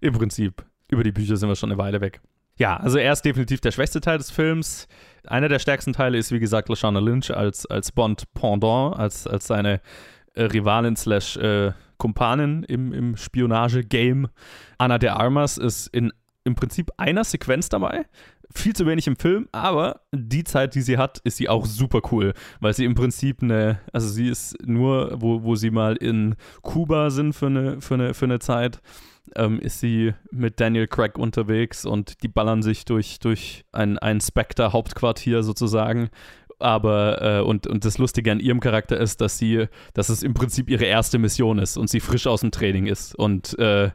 [0.01, 2.21] im Prinzip über die Bücher sind wir schon eine Weile weg.
[2.59, 4.89] Ja, also er ist definitiv der schwächste Teil des Films.
[5.29, 9.81] Einer der stärksten Teile ist, wie gesagt, Lashana Lynch als, als Bond-Pendant, als, als seine
[10.35, 14.29] äh, Rivalin slash äh, Kumpanin im, im Spionage-Game.
[14.79, 16.13] Anna de Armas ist in
[16.47, 18.07] im Prinzip einer Sequenz dabei.
[18.55, 22.01] Viel zu wenig im Film, aber die Zeit, die sie hat, ist sie auch super
[22.13, 26.37] cool, weil sie im Prinzip eine, also sie ist nur, wo, wo sie mal in
[26.63, 28.81] Kuba sind für eine, für eine, für eine Zeit
[29.35, 34.21] ähm, ist sie mit Daniel Craig unterwegs und die ballern sich durch, durch ein, ein
[34.21, 36.11] Spectre-Hauptquartier sozusagen.
[36.59, 40.33] Aber, äh, und, und das Lustige an ihrem Charakter ist, dass sie, dass es im
[40.33, 43.91] Prinzip ihre erste Mission ist und sie frisch aus dem Training ist und äh,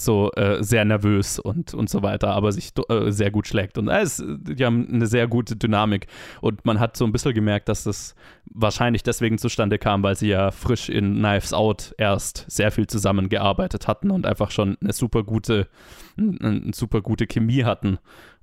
[0.00, 3.78] so äh, sehr nervös und, und so weiter, aber sich äh, sehr gut schlägt.
[3.78, 6.06] Und äh, es, die haben eine sehr gute Dynamik.
[6.40, 8.14] Und man hat so ein bisschen gemerkt, dass das
[8.46, 13.86] wahrscheinlich deswegen zustande kam, weil sie ja frisch in Knives Out erst sehr viel zusammengearbeitet
[13.88, 15.68] hatten und einfach schon eine super gute,
[16.16, 17.98] eine super gute Chemie hatten.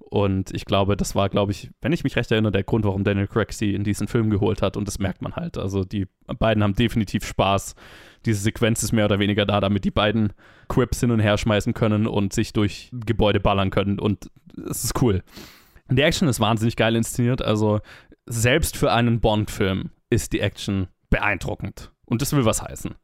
[0.10, 3.04] Und ich glaube, das war, glaube ich, wenn ich mich recht erinnere, der Grund, warum
[3.04, 4.78] Daniel Craig sie in diesen Film geholt hat.
[4.78, 5.58] Und das merkt man halt.
[5.58, 6.08] Also die
[6.40, 7.76] beiden haben definitiv Spaß.
[8.26, 10.32] Diese Sequenz ist mehr oder weniger da, damit die beiden
[10.70, 14.00] Quips hin und her schmeißen können und sich durch Gebäude ballern können.
[14.00, 14.32] Und
[14.70, 15.24] es ist cool.
[15.90, 17.42] Die Action ist wahnsinnig geil inszeniert.
[17.42, 17.80] Also
[18.26, 21.92] selbst für einen Bond-Film ist die Action beeindruckend.
[22.06, 22.96] Und das will was heißen.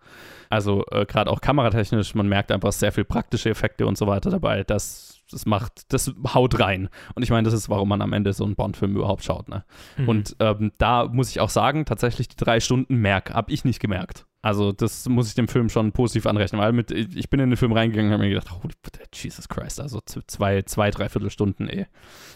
[0.53, 4.29] Also äh, gerade auch kameratechnisch, man merkt einfach sehr viel praktische Effekte und so weiter
[4.29, 4.63] dabei.
[4.63, 6.89] Das das macht, das haut rein.
[7.15, 9.49] Und ich meine, das ist, warum man am Ende so einen Bond-Film überhaupt schaut.
[9.49, 9.63] Ne?
[9.97, 10.09] Mhm.
[10.09, 13.79] Und ähm, da muss ich auch sagen, tatsächlich die drei Stunden merk, habe ich nicht
[13.79, 14.27] gemerkt.
[14.43, 17.57] Also das muss ich dem Film schon positiv anrechnen, weil mit, ich bin in den
[17.57, 18.67] Film reingegangen und habe mir gedacht, oh,
[19.11, 21.87] Jesus Christ, also zwei, zwei, dreiviertel Stunden, ey.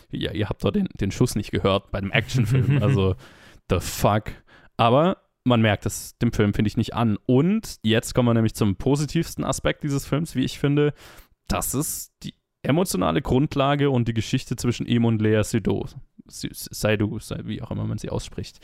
[0.09, 2.81] Ja, ihr habt doch den, den Schuss nicht gehört bei einem Actionfilm.
[2.81, 3.15] also,
[3.69, 4.31] the fuck.
[4.77, 7.17] Aber man merkt es dem Film, finde ich, nicht an.
[7.25, 10.93] Und jetzt kommen wir nämlich zum positivsten Aspekt dieses Films, wie ich finde.
[11.47, 15.85] Das ist die emotionale Grundlage und die Geschichte zwischen ihm und Lea Seydoux.
[16.29, 18.59] Seydoux, wie auch immer man sie ausspricht,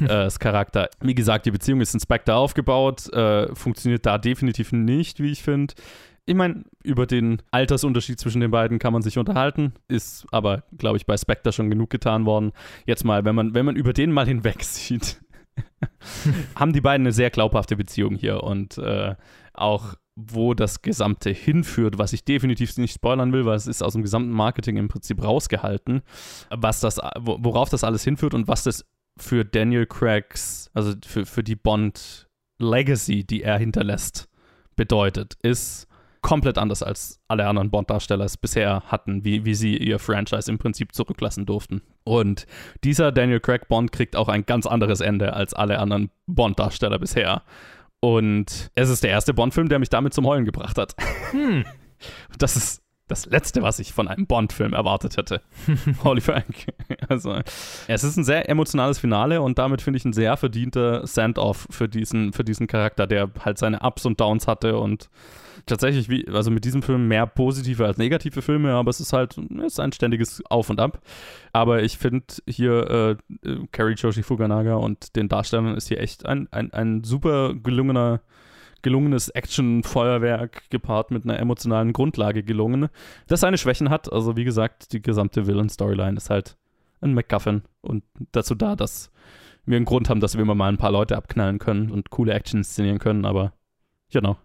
[0.00, 0.88] äh, das Charakter.
[1.00, 5.42] Wie gesagt, die Beziehung ist in Spectre aufgebaut, äh, funktioniert da definitiv nicht, wie ich
[5.42, 5.74] finde.
[6.24, 10.96] Ich meine, über den Altersunterschied zwischen den beiden kann man sich unterhalten, ist aber, glaube
[10.96, 12.52] ich, bei Spectre schon genug getan worden.
[12.86, 15.20] Jetzt mal, wenn man, wenn man über den mal hinweg sieht,
[16.54, 19.14] haben die beiden eine sehr glaubhafte Beziehung hier und äh,
[19.54, 23.94] auch wo das Gesamte hinführt, was ich definitiv nicht spoilern will, weil es ist aus
[23.94, 26.02] dem gesamten Marketing im Prinzip rausgehalten,
[26.50, 28.84] was das, worauf das alles hinführt und was das
[29.16, 34.28] für Daniel Craigs, also für, für die Bond Legacy, die er hinterlässt,
[34.76, 35.86] bedeutet, ist
[36.22, 40.58] komplett anders als alle anderen Bond-Darsteller es bisher hatten, wie, wie sie ihr Franchise im
[40.58, 41.82] Prinzip zurücklassen durften.
[42.04, 42.46] Und
[42.84, 47.42] dieser Daniel Craig Bond kriegt auch ein ganz anderes Ende als alle anderen Bond-Darsteller bisher.
[48.00, 50.94] Und es ist der erste Bond-Film, der mich damit zum Heulen gebracht hat.
[51.32, 51.64] Hm.
[52.38, 52.81] Das ist
[53.12, 55.42] das Letzte, was ich von einem Bond-Film erwartet hätte.
[56.04, 56.66] Holy Frank.
[57.08, 57.38] Also,
[57.88, 61.88] es ist ein sehr emotionales Finale und damit finde ich ein sehr verdienter Send-Off für
[61.88, 65.10] diesen, für diesen Charakter, der halt seine Ups und Downs hatte und
[65.66, 69.36] tatsächlich, wie, also mit diesem Film mehr positive als negative Filme, aber es ist halt
[69.38, 71.00] es ist ein ständiges Auf und Ab.
[71.52, 76.48] Aber ich finde hier äh, Carrie Joshi Fuganaga und den Darstellern ist hier echt ein,
[76.50, 78.20] ein, ein super gelungener
[78.82, 82.88] gelungenes Action-Feuerwerk gepaart mit einer emotionalen Grundlage gelungen,
[83.26, 84.12] das seine Schwächen hat.
[84.12, 86.56] Also wie gesagt, die gesamte Villain-Storyline ist halt
[87.00, 89.10] ein MacGuffin und dazu da, dass
[89.64, 92.32] wir einen Grund haben, dass wir immer mal ein paar Leute abknallen können und coole
[92.32, 93.52] Action inszenieren können, aber
[94.10, 94.36] genau.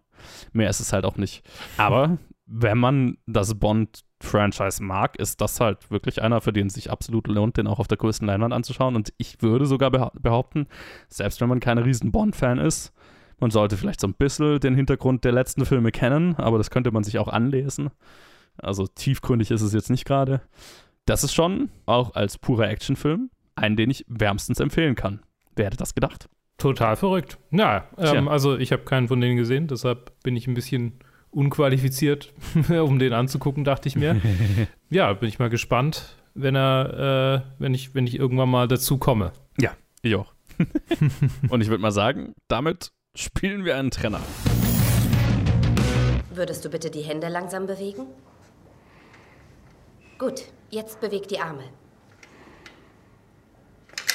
[0.52, 1.44] Mehr ist es halt auch nicht.
[1.78, 6.90] Aber wenn man das Bond-Franchise mag, ist das halt wirklich einer, für den es sich
[6.90, 8.96] absolut lohnt, den auch auf der größten Leinwand anzuschauen.
[8.96, 10.68] Und ich würde sogar behaupten,
[11.10, 12.94] selbst wenn man kein riesen Bond-Fan ist,
[13.40, 16.92] man sollte vielleicht so ein bisschen den Hintergrund der letzten Filme kennen, aber das könnte
[16.92, 17.90] man sich auch anlesen.
[18.58, 20.42] Also tiefgründig ist es jetzt nicht gerade.
[21.06, 25.22] Das ist schon, auch als purer Actionfilm, einen, den ich wärmstens empfehlen kann.
[25.56, 26.28] Wer hätte das gedacht?
[26.58, 27.38] Total verrückt.
[27.52, 32.34] Ja, ähm, also ich habe keinen von denen gesehen, deshalb bin ich ein bisschen unqualifiziert,
[32.70, 34.20] um den anzugucken, dachte ich mir.
[34.90, 38.98] ja, bin ich mal gespannt, wenn er, äh, wenn ich, wenn ich irgendwann mal dazu
[38.98, 39.34] komme.
[39.60, 39.72] Ja,
[40.02, 40.34] ich auch.
[41.50, 44.22] Und ich würde mal sagen, damit spielen wir einen Trenner.
[46.30, 48.06] Würdest du bitte die Hände langsam bewegen?
[50.20, 51.64] Gut, jetzt beweg die Arme.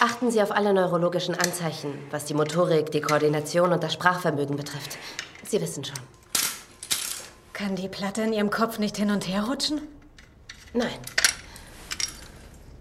[0.01, 4.99] Achten Sie auf alle neurologischen Anzeichen, was die Motorik, die Koordination und das Sprachvermögen betrifft.
[5.47, 5.99] Sie wissen schon.
[7.53, 9.83] Kann die Platte in Ihrem Kopf nicht hin und her rutschen?
[10.75, 10.99] Nein.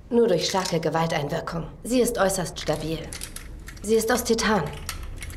[0.09, 1.67] Nur durch starke Gewalteinwirkung.
[1.83, 2.99] Sie ist äußerst stabil.
[3.83, 4.63] Sie ist aus Titan.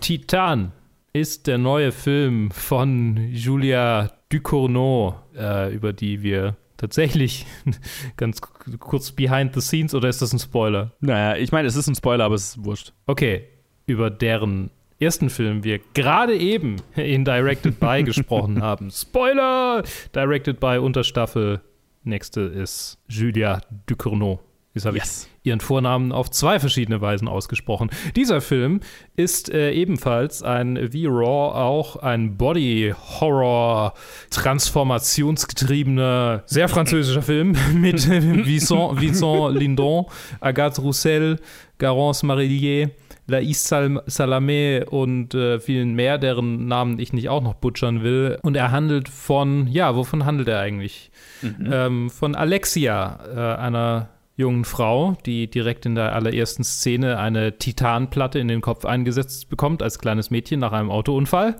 [0.04, 0.72] Titan
[1.14, 7.46] ist der neue Film von Julia Ducournau, äh, über die wir tatsächlich
[8.18, 10.92] ganz kurz behind the scenes oder ist das ein Spoiler?
[11.00, 12.92] Naja, ich meine, es ist ein Spoiler, aber es ist wurscht.
[13.06, 13.48] Okay,
[13.86, 18.90] über deren ersten Film wir gerade eben in Directed By gesprochen haben.
[18.90, 19.84] Spoiler!
[20.14, 21.62] Directed By Unterstaffel.
[22.02, 24.38] Nächste ist Julia Ducournau.
[24.74, 25.28] Jetzt habe yes.
[25.28, 27.90] ich ihren Vornamen auf zwei verschiedene Weisen ausgesprochen.
[28.16, 28.80] Dieser Film
[29.14, 33.94] ist äh, ebenfalls ein, wie Raw auch, ein Body-Horror,
[34.30, 40.06] transformationsgetriebener, sehr französischer Film mit Vincent, Vincent Lindon,
[40.40, 41.38] Agathe Roussel,
[41.78, 42.90] Garance Marillier,
[43.28, 48.40] Laïs Sal Salamé und äh, vielen mehr, deren Namen ich nicht auch noch butchern will.
[48.42, 51.12] Und er handelt von, ja, wovon handelt er eigentlich?
[51.42, 51.70] Mhm.
[51.70, 58.38] Ähm, von Alexia, äh, einer jungen Frau, die direkt in der allerersten Szene eine Titanplatte
[58.38, 61.56] in den Kopf eingesetzt bekommt als kleines Mädchen nach einem Autounfall,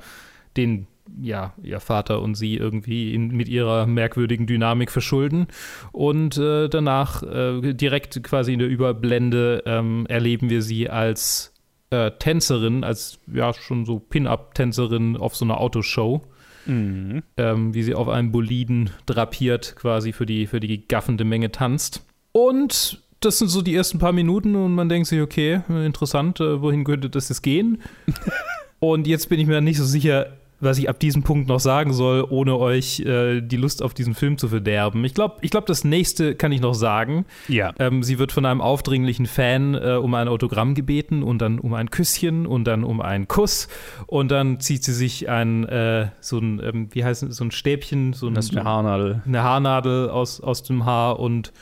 [0.57, 0.87] den
[1.21, 5.49] ja, ihr Vater und sie irgendwie in, mit ihrer merkwürdigen Dynamik verschulden.
[5.93, 11.53] Und äh, danach, äh, direkt quasi in der Überblende, ähm, erleben wir sie als
[11.91, 16.23] äh, Tänzerin, als ja schon so Pin-Up-Tänzerin auf so einer Autoshow.
[16.67, 17.23] Mhm.
[17.37, 22.07] Ähm, wie sie auf einem Boliden drapiert, quasi für die, für die gaffende Menge tanzt.
[22.37, 26.61] Und das sind so die ersten paar Minuten und man denkt sich, okay, interessant, äh,
[26.61, 27.81] wohin könnte das jetzt gehen?
[28.81, 31.92] und jetzt bin ich mir nicht so sicher, was ich ab diesem Punkt noch sagen
[31.92, 35.05] soll, ohne euch äh, die Lust auf diesen Film zu verderben.
[35.05, 37.25] Ich glaube, ich glaub, das nächste kann ich noch sagen.
[37.47, 37.73] Ja.
[37.79, 41.73] Ähm, sie wird von einem aufdringlichen Fan äh, um ein Autogramm gebeten und dann um
[41.75, 43.68] ein Küsschen und dann um einen Kuss
[44.09, 47.53] und dann zieht sie sich ein äh, so ein ähm, wie heißt es, so ein
[47.53, 51.53] Stäbchen, so ein, eine Haarnadel, eine Haarnadel aus aus dem Haar und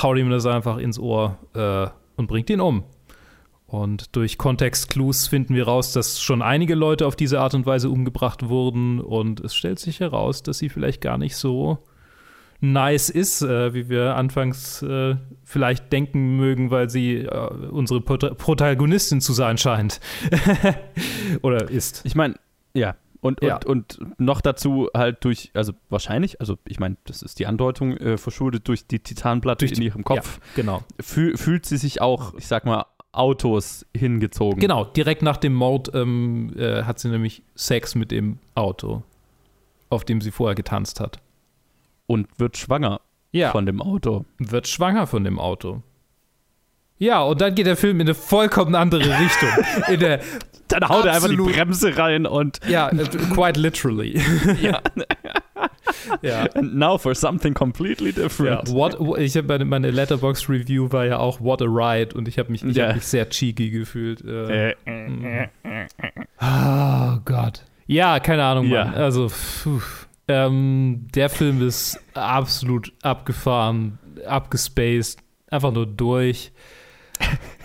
[0.00, 2.84] haut ihm das einfach ins Ohr äh, und bringt ihn um.
[3.66, 7.88] Und durch Kontextclues finden wir raus, dass schon einige Leute auf diese Art und Weise
[7.88, 9.00] umgebracht wurden.
[9.00, 11.78] Und es stellt sich heraus, dass sie vielleicht gar nicht so
[12.60, 18.36] nice ist, äh, wie wir anfangs äh, vielleicht denken mögen, weil sie äh, unsere Prot
[18.36, 20.00] Protagonistin zu sein scheint.
[21.42, 22.02] Oder ist.
[22.04, 22.34] Ich meine,
[22.74, 23.60] ja, und, ja.
[23.66, 27.96] und, und noch dazu halt durch, also wahrscheinlich, also ich meine, das ist die Andeutung,
[27.96, 30.40] äh, verschuldet durch die Titanplatte durch in ihrem Kopf.
[30.40, 30.82] Ja, genau.
[31.00, 34.58] Fühl, fühlt sie sich auch, ich sag mal, Autos hingezogen.
[34.58, 39.04] Genau, direkt nach dem Mord ähm, äh, hat sie nämlich Sex mit dem Auto,
[39.88, 41.20] auf dem sie vorher getanzt hat.
[42.08, 43.52] Und wird schwanger ja.
[43.52, 44.24] von dem Auto.
[44.38, 45.82] Wird schwanger von dem Auto.
[47.02, 49.48] Ja, und dann geht der Film in eine vollkommen andere Richtung.
[49.92, 50.20] In der
[50.68, 51.36] Dann haut er einfach die.
[51.36, 54.20] Bremse rein und ja, äh, quite literally.
[54.62, 54.80] ja.
[56.22, 56.42] ja.
[56.54, 58.68] And now for something completely Ja, different.
[58.72, 62.52] what, ich habe meine, Letterbox Review war ja auch What a Ride und ich habe
[62.52, 62.90] mich, ich Ja.
[62.90, 64.24] hab mich sehr cheeky gefühlt.
[64.24, 64.76] Äh.
[66.40, 67.64] Oh Gott.
[67.86, 68.84] Ja, keine Ahnung, Ja.
[68.84, 68.94] Mann.
[68.94, 69.30] Also,
[70.28, 75.18] ähm, der Film ist absolut abgefahren, abgespaced,
[75.50, 76.52] einfach nur durch.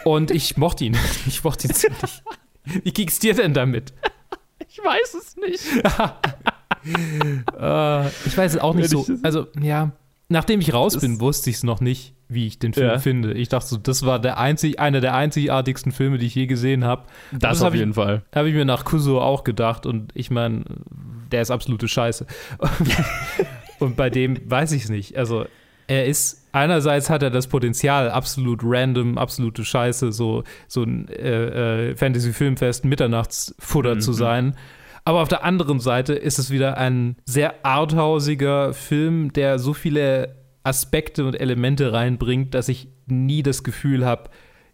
[0.04, 0.98] Und ich mochte ihn.
[1.28, 2.22] Ich mochte ihn ziemlich.
[2.66, 3.94] Wie ging's dir denn damit?
[4.68, 5.64] Ich weiß es nicht.
[7.60, 9.06] Äh, ich weiß es auch nicht so.
[9.24, 9.92] Also, ja.
[10.30, 13.00] Nachdem ich raus bin, wusste ich es noch nicht, wie ich den Film Ja.
[13.00, 13.34] finde.
[13.34, 16.84] Ich dachte so, das war der einzig, einer der einzigartigsten Filme, die ich je gesehen
[16.86, 17.04] habe.
[17.32, 18.24] Das, Das auf hab ich- jeden Fall.
[18.36, 20.64] Habe ich mir nach Kuso auch gedacht und ich meine,
[21.32, 22.26] der ist absolute Scheiße.
[23.80, 25.18] und bei dem weiß ich es nicht.
[25.18, 25.46] Also,
[25.88, 31.92] er ist, einerseits hat er das Potenzial, absolut random, absolute Scheiße, so, so ein äh,
[31.92, 34.56] äh, Fantasy-Filmfest Mitternachtsfutter zu sein.
[35.06, 40.36] Aber auf der anderen Seite ist es wieder ein sehr arthausiger Film, der so viele
[40.64, 44.30] Aspekte und Elemente reinbringt, dass ich nie das Gefühl habe,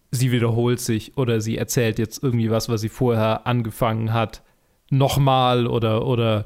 [0.10, 4.41] sie wiederholt sich oder sie erzählt jetzt irgendwie was, was sie vorher angefangen hat,
[4.89, 6.45] nochmal oder, oder,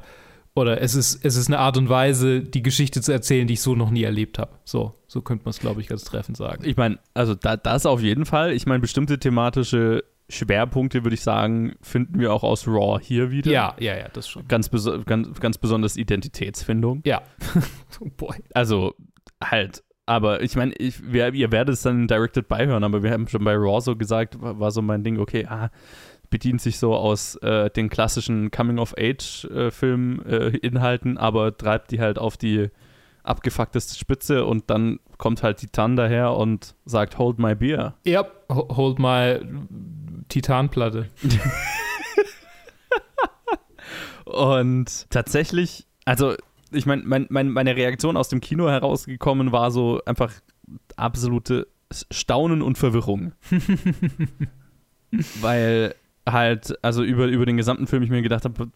[0.58, 3.60] oder es ist, es ist eine Art und Weise, die Geschichte zu erzählen, die ich
[3.60, 4.52] so noch nie erlebt habe.
[4.64, 6.64] So, so könnte man es, glaube ich, ganz treffend sagen.
[6.64, 8.52] Ich meine, also da, das auf jeden Fall.
[8.52, 13.50] Ich meine, bestimmte thematische Schwerpunkte, würde ich sagen, finden wir auch aus Raw hier wieder.
[13.50, 14.46] ja, ja, ja, das schon.
[14.46, 14.70] Ganz,
[15.06, 17.00] ganz, ganz besonders Identitätsfindung.
[17.04, 17.22] Ja.
[18.00, 18.36] oh boy.
[18.52, 18.94] Also
[19.42, 19.82] halt.
[20.04, 23.44] Aber ich meine, ich, wir, ihr werdet es dann Directed beihören, aber wir haben schon
[23.44, 25.70] bei Raw so gesagt, war, war so mein Ding, okay, ah,
[26.30, 32.68] bedient sich so aus äh, den klassischen Coming-of-Age-Film-Inhalten, aber treibt die halt auf die
[33.22, 37.94] abgefuckteste Spitze und dann kommt halt Titan daher und sagt, hold my beer.
[38.06, 38.32] Yep.
[38.50, 39.40] Ho- Hold my
[40.28, 41.06] Titanplatte.
[44.24, 46.34] Und tatsächlich, also
[46.70, 50.32] ich meine, mein, mein, meine Reaktion aus dem Kino herausgekommen war so einfach
[50.96, 51.66] absolute
[52.10, 53.32] Staunen und Verwirrung.
[55.40, 55.94] Weil
[56.32, 58.70] halt, also über, über den gesamten Film ich mir gedacht habe,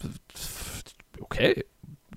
[1.20, 1.64] okay,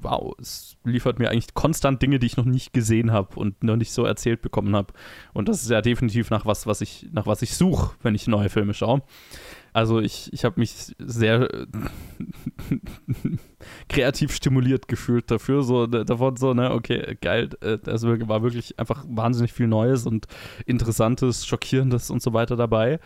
[0.01, 3.75] wow, es liefert mir eigentlich konstant Dinge, die ich noch nicht gesehen habe und noch
[3.75, 4.93] nicht so erzählt bekommen habe.
[5.33, 8.27] Und das ist ja definitiv nach was, was ich, nach was ich suche, wenn ich
[8.27, 9.01] neue Filme schaue.
[9.73, 11.49] Also ich, ich habe mich sehr
[13.89, 19.03] kreativ stimuliert gefühlt dafür, so davon so, ne, okay, geil, äh, das war wirklich einfach
[19.09, 20.27] wahnsinnig viel Neues und
[20.65, 22.99] Interessantes, Schockierendes und so weiter dabei.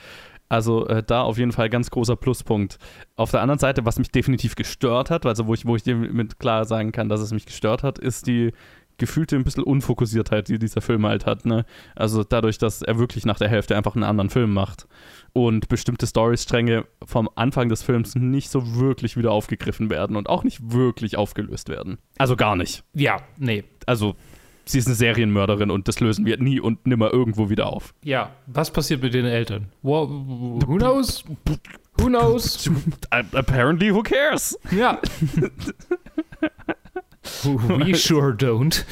[0.50, 2.80] Also äh, da auf jeden Fall ganz großer Pluspunkt.
[3.16, 5.96] Auf der anderen Seite, was mich definitiv gestört hat, also wo ich, wo ich dir
[5.96, 8.52] mit klar sagen kann, dass es mich gestört hat, ist die
[9.00, 11.46] gefühlte ein bisschen Unfokussiertheit, die dieser Film halt hat.
[11.46, 11.66] Ne?
[11.96, 14.88] Also dadurch, dass er wirklich nach der Hälfte einfach einen anderen Film macht
[15.34, 20.44] und bestimmte Storystränge vom Anfang des Films nicht so wirklich wieder aufgegriffen werden und auch
[20.44, 21.98] nicht wirklich aufgelöst werden.
[22.18, 22.84] Also gar nicht.
[22.94, 23.64] Ja, nee.
[23.86, 24.16] Also
[24.72, 27.94] sie ist eine Serienmörderin und das lösen wir nie und nimmer irgendwo wieder auf.
[28.04, 29.68] Ja, was passiert mit den Eltern?
[29.82, 31.24] Who knows?
[31.98, 32.70] Who knows?
[33.10, 34.58] Apparently, who cares?
[34.72, 35.00] Ja.
[37.44, 38.86] We sure don't.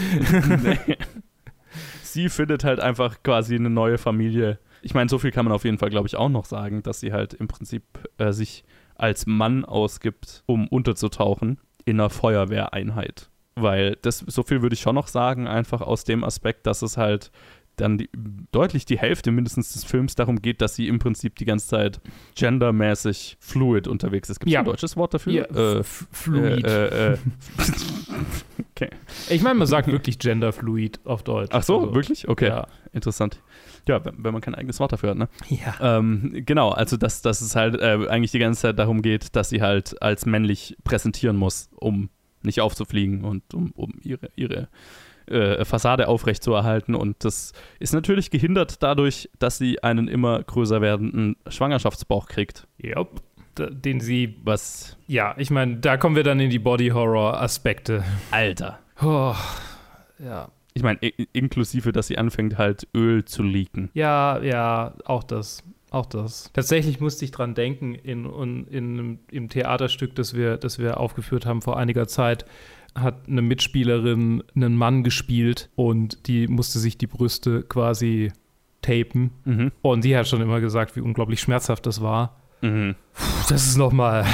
[2.04, 4.60] sie findet halt einfach quasi eine neue Familie.
[4.82, 7.00] Ich meine, so viel kann man auf jeden Fall, glaube ich, auch noch sagen, dass
[7.00, 7.84] sie halt im Prinzip
[8.18, 8.64] äh, sich
[8.96, 13.30] als Mann ausgibt, um unterzutauchen in einer Feuerwehreinheit.
[13.60, 16.96] Weil das, so viel würde ich schon noch sagen, einfach aus dem Aspekt, dass es
[16.98, 17.32] halt
[17.76, 18.10] dann die,
[18.52, 22.02] deutlich die Hälfte mindestens des Films darum geht, dass sie im Prinzip die ganze Zeit
[22.36, 24.40] gendermäßig fluid unterwegs ist.
[24.40, 24.60] Gibt es Ja.
[24.62, 25.32] ein deutsches Wort dafür?
[25.34, 26.66] Ja, Äh, fluid.
[26.66, 27.18] Äh, äh, äh.
[28.76, 28.90] okay.
[29.30, 31.52] Ich meine, man sagt wirklich genderfluid auf Deutsch.
[31.54, 32.28] Ach so, Also, wirklich?
[32.28, 32.68] Okay, Ja.
[32.94, 33.42] interessant.
[33.88, 35.30] Ja, wenn, wenn man kein eigenes Wort dafür hat, ne?
[35.50, 35.98] ja.
[36.00, 39.50] Ähm, genau, also dass, dass es halt äh, eigentlich die ganze Zeit darum geht, dass
[39.50, 42.10] sie halt als männlich präsentieren muss, um
[42.48, 44.68] nicht aufzufliegen und um, um ihre, ihre
[45.28, 46.96] äh, Fassade aufrechtzuerhalten.
[46.96, 52.68] Und das ist natürlich gehindert dadurch, dass sie einen immer größer werdenden Schwangerschaftsbauch kriegt.
[52.84, 53.22] Yep.
[53.58, 58.04] Den sie, Was, ja, ich meine, da kommen wir dann in die Body-Horror-Aspekte.
[58.30, 58.80] Alter.
[59.02, 59.34] Oh,
[60.20, 60.50] ja.
[60.76, 61.00] Ich meine,
[61.34, 63.90] inklusive, dass sie anfängt halt Öl zu leaken.
[63.96, 65.64] Ja, ja, auch das.
[65.90, 66.50] Auch das.
[66.54, 71.46] Tatsächlich musste ich dran denken, in, in, in, im Theaterstück, das wir, das wir aufgeführt
[71.46, 72.46] haben vor einiger Zeit,
[72.94, 78.32] hat eine Mitspielerin einen Mann gespielt und die musste sich die Brüste quasi
[78.82, 79.32] tapen.
[79.46, 79.72] Mhm.
[79.82, 82.36] Und die hat schon immer gesagt, wie unglaublich schmerzhaft das war.
[82.62, 82.96] Mhm.
[83.14, 84.26] Puh, das ist nochmal,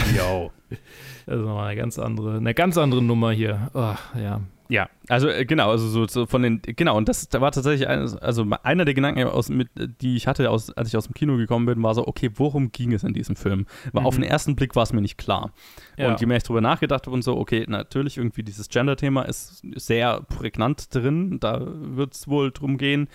[1.27, 3.69] mal eine ganz andere, eine ganz andere Nummer hier.
[3.73, 7.41] Oh, ja, Ja, also äh, genau, also so, so, von den, genau, und das da
[7.41, 10.97] war tatsächlich eines, also einer der Gedanken, aus, mit, die ich hatte, aus, als ich
[10.97, 13.65] aus dem Kino gekommen bin, war so, okay, worum ging es in diesem Film?
[13.91, 14.07] Weil mhm.
[14.07, 15.51] auf den ersten Blick war es mir nicht klar.
[15.97, 16.09] Ja.
[16.09, 19.63] Und je mehr ich drüber nachgedacht habe und so, okay, natürlich, irgendwie dieses Gender-Thema ist
[19.75, 23.07] sehr prägnant drin, da wird es wohl drum gehen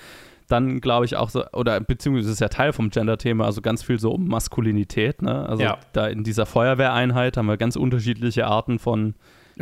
[0.48, 3.98] dann glaube ich auch so, oder beziehungsweise ist ja Teil vom Gender-Thema, also ganz viel
[3.98, 5.46] so um Maskulinität, ne?
[5.46, 5.78] Also ja.
[5.92, 9.14] da in dieser Feuerwehreinheit haben wir ganz unterschiedliche Arten von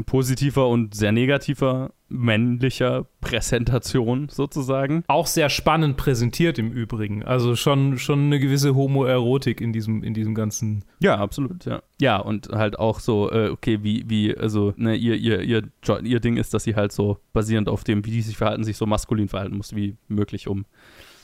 [0.05, 5.03] positiver und sehr negativer männlicher Präsentation sozusagen.
[5.09, 7.22] Auch sehr spannend präsentiert im Übrigen.
[7.22, 10.84] Also schon, schon eine gewisse Homoerotik in diesem, in diesem ganzen.
[11.01, 11.82] Ja, absolut, ja.
[12.01, 15.62] Ja, und halt auch so, äh, okay, wie, wie, also, ne, ihr, ihr, ihr,
[16.03, 18.76] ihr Ding ist, dass sie halt so basierend auf dem, wie die sich verhalten, sich
[18.76, 20.64] so maskulin verhalten muss, wie möglich, um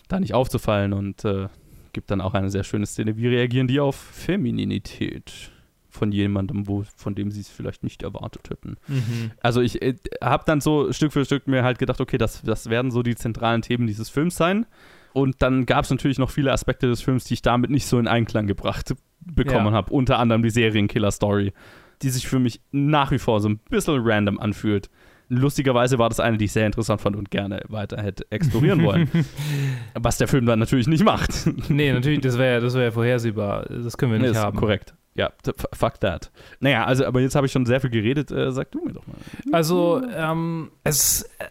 [0.08, 1.48] da nicht aufzufallen und äh,
[1.92, 3.16] gibt dann auch eine sehr schöne Szene.
[3.16, 5.52] Wie reagieren die auf Femininität?
[5.92, 8.76] Von jemandem, wo, von dem sie es vielleicht nicht erwartet hätten.
[8.88, 9.30] Mhm.
[9.40, 12.70] Also ich äh, habe dann so Stück für Stück mir halt gedacht, okay, das, das
[12.70, 14.66] werden so die zentralen Themen dieses Films sein.
[15.12, 17.98] Und dann gab es natürlich noch viele Aspekte des Films, die ich damit nicht so
[17.98, 19.72] in Einklang gebracht bekommen ja.
[19.72, 19.92] habe.
[19.92, 21.52] Unter anderem die Serienkiller-Story,
[22.00, 24.88] die sich für mich nach wie vor so ein bisschen random anfühlt.
[25.28, 29.08] Lustigerweise war das eine, die ich sehr interessant fand und gerne weiter hätte explorieren wollen.
[29.94, 31.48] Was der Film dann natürlich nicht macht.
[31.68, 33.66] nee, natürlich, das wäre das wär vorhersehbar.
[33.66, 34.58] Das können wir nicht nee, haben.
[34.58, 34.94] Korrekt.
[35.14, 35.30] Ja,
[35.72, 36.30] fuck that.
[36.60, 38.30] Naja, also, aber jetzt habe ich schon sehr viel geredet.
[38.30, 39.16] Äh, sag du mir doch mal.
[39.52, 41.22] Also, ähm, es.
[41.38, 41.46] Äh,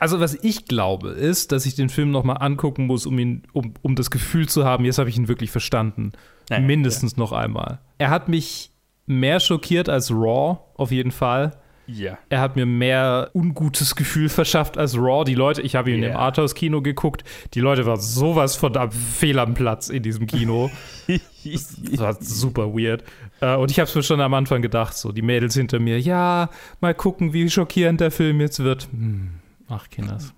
[0.00, 3.74] also, was ich glaube, ist, dass ich den Film nochmal angucken muss, um ihn, um,
[3.82, 6.12] um das Gefühl zu haben, jetzt habe ich ihn wirklich verstanden.
[6.50, 7.18] Naja, Mindestens ja.
[7.18, 7.80] noch einmal.
[7.98, 8.72] Er hat mich
[9.06, 11.52] mehr schockiert als Raw, auf jeden Fall.
[11.86, 12.18] Ja.
[12.28, 15.24] Er hat mir mehr ungutes Gefühl verschafft als Raw.
[15.24, 16.12] Die Leute, ich habe ihn yeah.
[16.12, 17.24] im Arthouse-Kino geguckt,
[17.54, 20.70] die Leute waren sowas von am Fehl am Platz in diesem Kino.
[21.44, 23.04] das war super weird.
[23.40, 26.00] Äh, und ich habe es mir schon am Anfang gedacht, so die Mädels hinter mir,
[26.00, 28.88] ja, mal gucken, wie schockierend der Film jetzt wird.
[28.92, 29.30] Hm.
[29.68, 30.34] Ach, Kinders.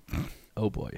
[0.57, 0.91] Oh boy.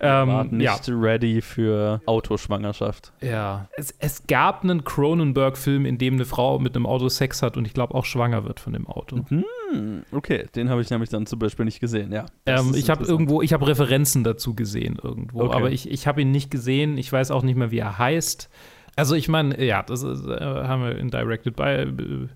[0.00, 0.94] Ähm, waren nicht ja.
[0.94, 3.12] ready für Autoschwangerschaft.
[3.20, 3.68] Ja.
[3.76, 7.66] Es, es gab einen Cronenberg-Film, in dem eine Frau mit einem Auto Sex hat und
[7.66, 9.20] ich glaube auch schwanger wird von dem Auto.
[9.28, 10.04] Mhm.
[10.12, 12.24] Okay, den habe ich nämlich dann zum Beispiel nicht gesehen, ja.
[12.46, 15.56] Ähm, ich habe irgendwo, ich habe Referenzen dazu gesehen irgendwo, okay.
[15.56, 16.96] aber ich, ich habe ihn nicht gesehen.
[16.96, 18.48] Ich weiß auch nicht mehr, wie er heißt.
[18.96, 22.28] Also ich meine, ja, das ist, äh, haben wir in Directed by äh,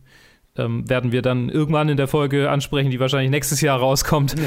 [0.58, 4.34] ähm, werden wir dann irgendwann in der Folge ansprechen, die wahrscheinlich nächstes Jahr rauskommt.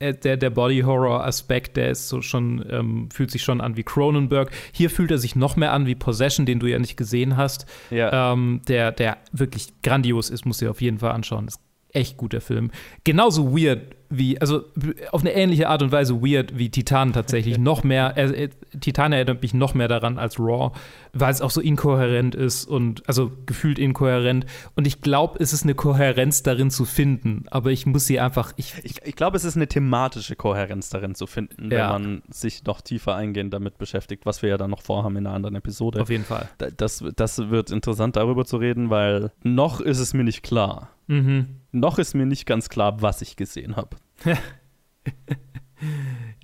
[0.00, 4.50] Äh, der der Body-Horror-Aspekt, der ist so schon, ähm, fühlt sich schon an wie Cronenberg.
[4.72, 7.66] Hier fühlt er sich noch mehr an wie Possession, den du ja nicht gesehen hast.
[7.90, 8.32] Ja.
[8.32, 11.48] Ähm, der, der wirklich grandios ist, musst du dir auf jeden Fall anschauen.
[11.48, 11.60] Ist
[11.98, 12.70] echt guter Film.
[13.04, 14.64] Genauso weird wie, also
[15.12, 17.58] auf eine ähnliche Art und Weise weird wie Titan tatsächlich.
[17.58, 18.48] noch mehr, äh,
[18.80, 20.70] Titan erinnert mich noch mehr daran als Raw,
[21.12, 24.46] weil es auch so inkohärent ist und, also gefühlt inkohärent.
[24.76, 28.52] Und ich glaube, es ist eine Kohärenz darin zu finden, aber ich muss sie einfach.
[28.56, 31.92] Ich, ich, ich glaube, es ist eine thematische Kohärenz darin zu finden, ja.
[31.94, 35.26] wenn man sich noch tiefer eingehend damit beschäftigt, was wir ja dann noch vorhaben in
[35.26, 36.00] einer anderen Episode.
[36.00, 36.48] Auf jeden Fall.
[36.76, 40.90] Das, das wird interessant, darüber zu reden, weil noch ist es mir nicht klar.
[41.08, 41.57] Mhm.
[41.72, 43.96] Noch ist mir nicht ganz klar, was ich gesehen habe.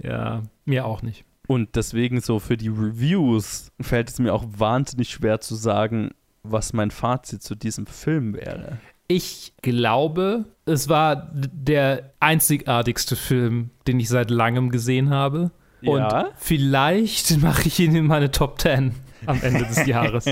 [0.02, 1.24] ja, mir auch nicht.
[1.46, 6.10] Und deswegen so für die Reviews fällt es mir auch wahnsinnig schwer zu sagen,
[6.42, 8.78] was mein Fazit zu diesem Film wäre.
[9.08, 15.50] Ich glaube, es war der einzigartigste Film, den ich seit langem gesehen habe.
[15.82, 16.30] Und ja?
[16.36, 18.94] vielleicht mache ich ihn in meine Top 10
[19.26, 20.26] am Ende des Jahres.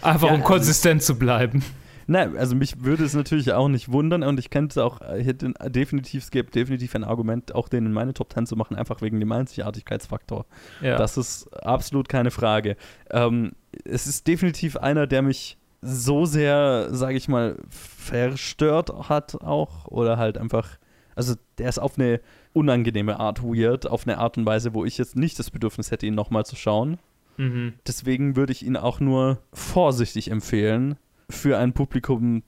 [0.00, 1.64] Einfach ja, um also konsistent zu bleiben.
[2.06, 5.52] Nein, also mich würde es natürlich auch nicht wundern und ich könnte auch, äh, hätte
[5.70, 9.02] definitiv, es gibt definitiv ein Argument, auch den in meine Top 10 zu machen, einfach
[9.02, 10.46] wegen dem Einzigartigkeitsfaktor.
[10.80, 10.96] Ja.
[10.96, 12.76] Das ist absolut keine Frage.
[13.10, 13.52] Ähm,
[13.84, 20.16] es ist definitiv einer, der mich so sehr, sage ich mal, verstört hat auch oder
[20.16, 20.78] halt einfach,
[21.16, 22.20] also der ist auf eine
[22.52, 26.06] unangenehme Art weird, auf eine Art und Weise, wo ich jetzt nicht das Bedürfnis hätte,
[26.06, 26.98] ihn nochmal zu schauen.
[27.36, 27.74] Mhm.
[27.86, 30.96] Deswegen würde ich ihn auch nur vorsichtig empfehlen,
[31.28, 32.42] für ein Publikum,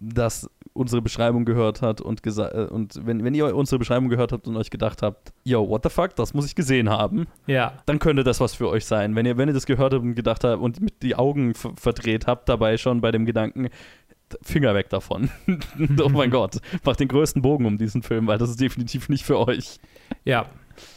[0.00, 4.32] das unsere Beschreibung gehört hat und gesagt äh, und wenn, wenn ihr unsere Beschreibung gehört
[4.32, 7.74] habt und euch gedacht habt, yo, what the fuck, das muss ich gesehen haben, ja.
[7.86, 9.14] dann könnte das was für euch sein.
[9.14, 12.26] Wenn ihr, wenn ihr das gehört habt und gedacht habt und mit die Augen verdreht
[12.26, 13.68] habt, dabei schon bei dem Gedanken,
[14.42, 15.28] Finger weg davon.
[16.02, 19.24] oh mein Gott, macht den größten Bogen um diesen Film, weil das ist definitiv nicht
[19.24, 19.80] für euch.
[20.24, 20.46] Ja,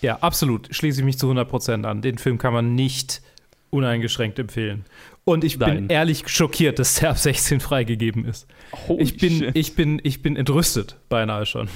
[0.01, 0.73] ja, absolut.
[0.73, 2.01] Schließe ich mich zu 100% an.
[2.01, 3.21] Den Film kann man nicht
[3.69, 4.85] uneingeschränkt empfehlen.
[5.25, 5.75] Und ich Nein.
[5.75, 8.47] bin ehrlich schockiert, dass der ab 16 freigegeben ist.
[8.87, 11.69] Holy ich, bin, ich, bin, ich bin entrüstet, beinahe schon.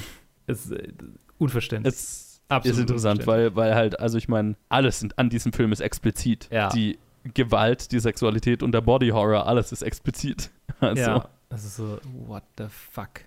[0.48, 0.92] Es ist äh,
[1.38, 1.94] unverständlich.
[1.94, 5.82] Es Absolut ist interessant, weil, weil halt, also ich meine, alles an diesem Film ist
[5.82, 6.48] explizit.
[6.52, 6.70] Ja.
[6.70, 6.98] Die
[7.34, 10.52] Gewalt, die Sexualität und der Body Horror, alles ist explizit.
[10.80, 11.02] Also.
[11.02, 13.22] Ja, das ist so, what the fuck.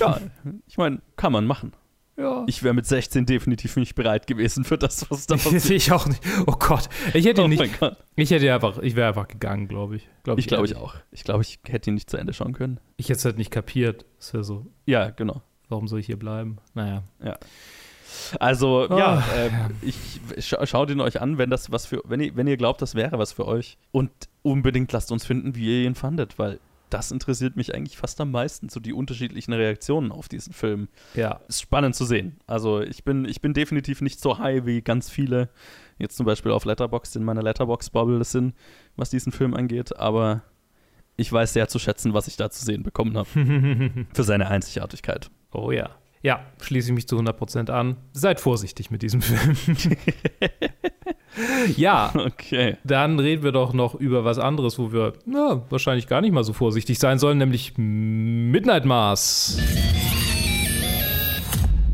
[0.00, 0.18] Ja,
[0.66, 1.72] ich meine, kann man machen.
[2.16, 2.44] Ja.
[2.46, 5.70] Ich wäre mit 16 definitiv nicht bereit gewesen für das, was da passiert.
[5.70, 6.22] ich auch nicht.
[6.46, 6.88] Oh Gott.
[7.12, 7.62] Ich hätte Oh nicht.
[8.16, 10.08] Ich hätte einfach, ich wäre einfach gegangen, glaube ich.
[10.22, 10.94] Glaub Ich glaube ich auch.
[11.10, 12.78] Ich glaube, ich hätte ihn nicht zu Ende schauen können.
[12.96, 14.04] Ich hätte es halt nicht kapiert.
[14.18, 15.42] Das wäre so, Ja, genau.
[15.68, 16.58] warum soll ich hier bleiben?
[16.74, 17.02] Naja.
[18.38, 19.50] Also, Ah, ja, äh,
[19.82, 22.80] ich scha schaut ihn euch an, wenn das was für, wenn ihr, wenn ihr glaubt,
[22.80, 23.76] das wäre was für euch.
[23.90, 24.10] Und
[24.42, 26.60] unbedingt lasst uns finden, wie ihr ihn fandet, weil
[26.94, 30.86] das interessiert mich eigentlich fast am meisten, so die unterschiedlichen Reaktionen auf diesen Film.
[31.14, 31.40] Ja.
[31.48, 32.38] Ist spannend zu sehen.
[32.46, 35.48] Also ich bin, ich bin definitiv nicht so high wie ganz viele
[35.98, 38.54] jetzt zum Beispiel auf Letterboxd in meiner Letterbox-Bubble sind,
[38.94, 40.42] was diesen Film angeht, aber
[41.16, 43.28] ich weiß sehr zu schätzen, was ich da zu sehen bekommen habe.
[44.14, 45.30] für seine Einzigartigkeit.
[45.52, 45.90] Oh ja.
[46.22, 47.96] Ja, schließe ich mich zu 100% an.
[48.12, 49.56] Seid vorsichtig mit diesem Film.
[51.76, 52.76] ja, Okay.
[52.84, 56.44] dann reden wir doch noch über was anderes, wo wir na, wahrscheinlich gar nicht mal
[56.44, 59.58] so vorsichtig sein sollen, nämlich Midnight Mars.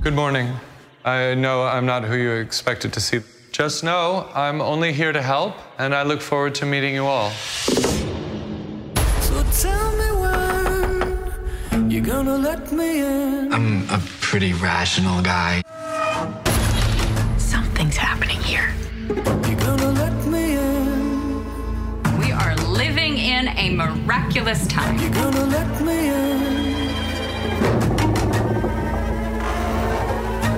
[0.03, 0.49] Good morning.
[1.05, 3.21] I know I'm not who you expected to see.
[3.53, 7.31] Just know I'm only here to help, and I look forward to meeting you all.
[9.21, 13.53] So tell me when you're gonna let me in.
[13.53, 15.63] I'm a pretty rational guy.
[19.11, 19.17] We
[22.31, 25.01] are living in a miraculous time.
[25.01, 26.41] You're gonna let me in.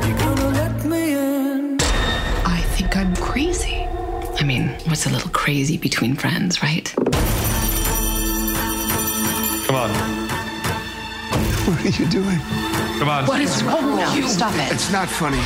[0.07, 1.79] You're gonna let me in.
[2.45, 3.87] I think I'm crazy.
[4.39, 6.93] I mean, what's a little crazy between friends, right?
[9.67, 9.91] Come on.
[11.65, 12.39] What are you doing?
[12.99, 13.25] Come on.
[13.25, 14.29] What is wrong with you?
[14.29, 14.71] Stop it.
[14.73, 15.41] It's not funny.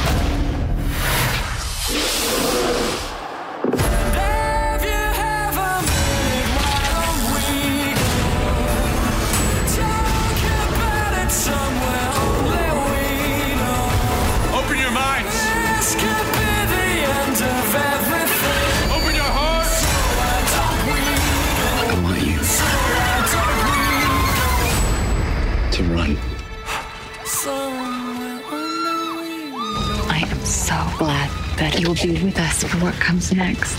[32.03, 33.77] Be with us for what comes next.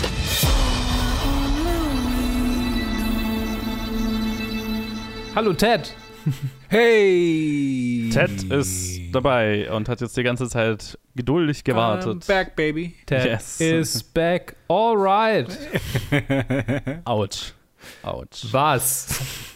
[5.34, 5.90] Hallo Ted.
[6.70, 8.10] Hey!
[8.12, 12.22] Ted ist dabei und hat jetzt die ganze Zeit geduldig gewartet.
[12.24, 12.94] I'm back, baby.
[13.06, 13.58] Ted Yes.
[13.58, 14.54] is back.
[14.68, 15.48] Alright.
[17.06, 17.54] Autsch.
[18.02, 18.48] Autsch.
[18.52, 19.08] Was?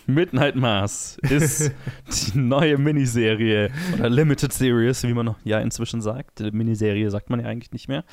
[0.07, 1.71] Midnight Mars ist
[2.33, 6.41] die neue Miniserie oder Limited Series, wie man noch ja inzwischen sagt.
[6.41, 8.05] Miniserie sagt man ja eigentlich nicht mehr.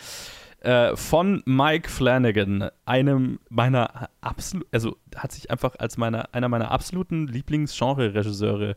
[0.62, 6.72] Äh, von Mike Flanagan, einem meiner absolut, also hat sich einfach als meine, einer meiner
[6.72, 8.76] absoluten Lieblingsgenre-Regisseure,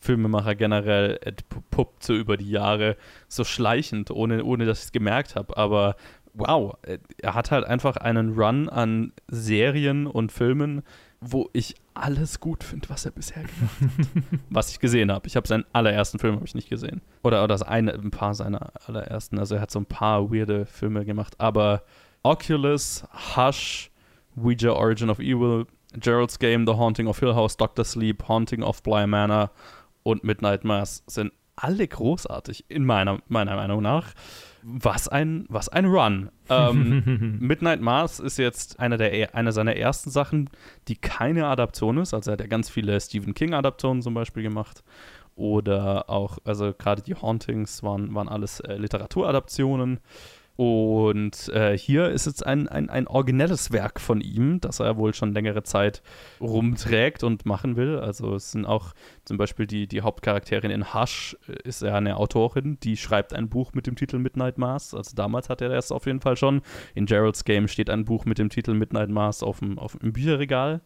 [0.00, 2.96] Filmemacher generell, entpuppt so über die Jahre,
[3.28, 5.56] so schleichend, ohne, ohne dass ich es gemerkt habe.
[5.56, 5.94] Aber
[6.32, 10.82] wow, äh, er hat halt einfach einen Run an Serien und Filmen,
[11.20, 14.40] wo ich alles gut finde, was er bisher gemacht hat.
[14.50, 15.26] was ich gesehen habe.
[15.26, 17.02] Ich habe seinen allerersten Film ich nicht gesehen.
[17.22, 19.38] Oder, oder eine, ein paar seiner allerersten.
[19.38, 21.34] Also er hat so ein paar weirde Filme gemacht.
[21.38, 21.82] Aber
[22.22, 23.04] Oculus,
[23.36, 23.90] Hush,
[24.36, 28.82] Ouija Origin of Evil, Gerald's Game, The Haunting of Hill House, Doctor Sleep, Haunting of
[28.82, 29.50] Bly Manor
[30.02, 34.14] und Midnight Mass sind alle großartig, in meiner, meiner Meinung nach.
[34.62, 36.30] Was ein, was ein Run.
[36.48, 40.50] Ähm, Midnight Mars ist jetzt eine, der, eine seiner ersten Sachen,
[40.88, 42.14] die keine Adaption ist.
[42.14, 44.82] Also er hat ja ganz viele Stephen King-Adaptionen zum Beispiel gemacht.
[45.36, 50.00] Oder auch, also gerade die Hauntings waren, waren alles äh, Literaturadaptionen.
[50.60, 55.14] Und äh, hier ist jetzt ein, ein, ein originelles Werk von ihm, das er wohl
[55.14, 56.02] schon längere Zeit
[56.38, 57.98] rumträgt und machen will.
[57.98, 58.92] Also es sind auch
[59.24, 63.48] zum Beispiel die, die Hauptcharakterin in Hush, äh, ist ja eine Autorin, die schreibt ein
[63.48, 64.92] Buch mit dem Titel Midnight Mars.
[64.92, 66.60] Also damals hat er das auf jeden Fall schon.
[66.94, 70.12] In Gerald's Game steht ein Buch mit dem Titel Midnight Mars auf dem, auf dem
[70.12, 70.82] Bücherregal.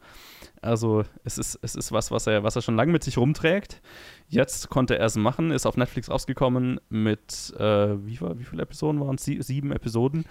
[0.63, 3.83] Also es ist, es ist was, was er, was er schon lange mit sich rumträgt.
[4.29, 7.63] Jetzt konnte er es machen, ist auf Netflix rausgekommen mit, äh,
[8.07, 9.25] wie, war, wie viele Episoden waren es?
[9.25, 10.25] Sie, sieben Episoden.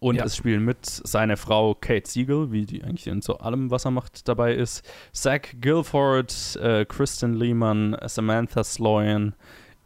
[0.00, 0.24] Und Ja.
[0.24, 3.90] es spielen mit seine Frau Kate Siegel, wie die eigentlich in so allem, was er
[3.90, 4.88] macht, dabei ist.
[5.12, 9.34] Zach Guilford, äh, Kristen Lehman, Samantha Sloyan,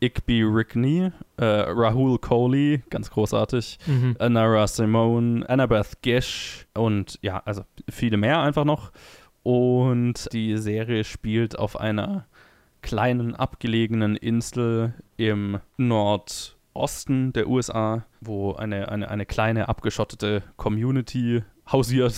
[0.03, 4.17] Igby Rickney, äh, Rahul Kohli, ganz großartig, Mhm.
[4.19, 8.91] Anara Simone, Annabeth Gish und ja, also viele mehr einfach noch.
[9.45, 12.27] Und die Serie spielt auf einer
[12.83, 22.15] kleinen abgelegenen Insel im Nordosten der USA, wo eine, eine, eine kleine abgeschottete Community hausiert.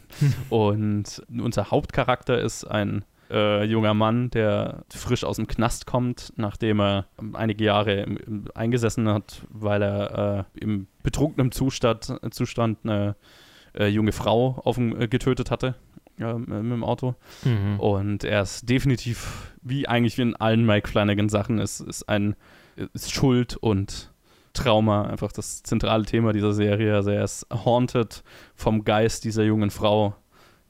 [0.50, 6.80] und unser Hauptcharakter ist ein äh, junger Mann, der frisch aus dem Knast kommt, nachdem
[6.80, 13.16] er einige Jahre im, im eingesessen hat, weil er äh, im betrunkenen Zustand, Zustand eine
[13.78, 15.76] äh, junge Frau auf, äh, getötet hatte
[16.20, 17.14] äh, mit dem Auto.
[17.44, 17.80] Mhm.
[17.80, 22.36] Und er ist definitiv, wie eigentlich in allen Mike Flanagan-Sachen, ist, ist ein
[22.92, 24.12] ist Schuld und
[24.52, 26.94] Trauma einfach das zentrale Thema dieser Serie.
[26.94, 28.22] Also er ist haunted
[28.54, 30.14] vom Geist dieser jungen Frau,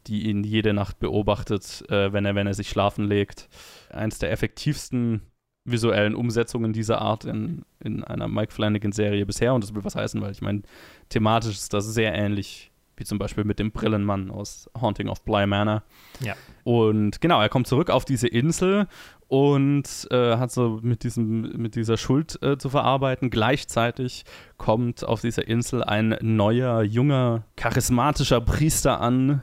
[0.07, 3.49] die ihn jede Nacht beobachtet, äh, wenn, er, wenn er sich schlafen legt.
[3.91, 5.23] Eins der effektivsten
[5.65, 9.55] visuellen Umsetzungen dieser Art in, in einer Mike Flanagan-Serie bisher.
[9.55, 10.63] Und das will was heißen, weil ich meine,
[11.09, 12.70] thematisch ist das sehr ähnlich
[13.01, 15.83] wie zum Beispiel mit dem Brillenmann aus Haunting of Bly Manor.
[16.21, 16.35] Ja.
[16.65, 18.87] Und genau, er kommt zurück auf diese Insel
[19.31, 23.31] und äh, hat so mit, diesem, mit dieser Schuld äh, zu verarbeiten.
[23.31, 24.25] Gleichzeitig
[24.59, 29.43] kommt auf dieser Insel ein neuer, junger, charismatischer Priester an,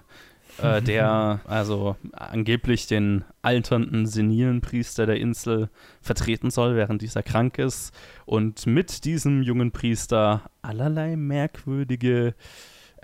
[0.62, 5.70] äh, der also angeblich den alternden, senilen Priester der Insel
[6.02, 7.94] vertreten soll, während dieser krank ist.
[8.26, 12.36] Und mit diesem jungen Priester allerlei merkwürdige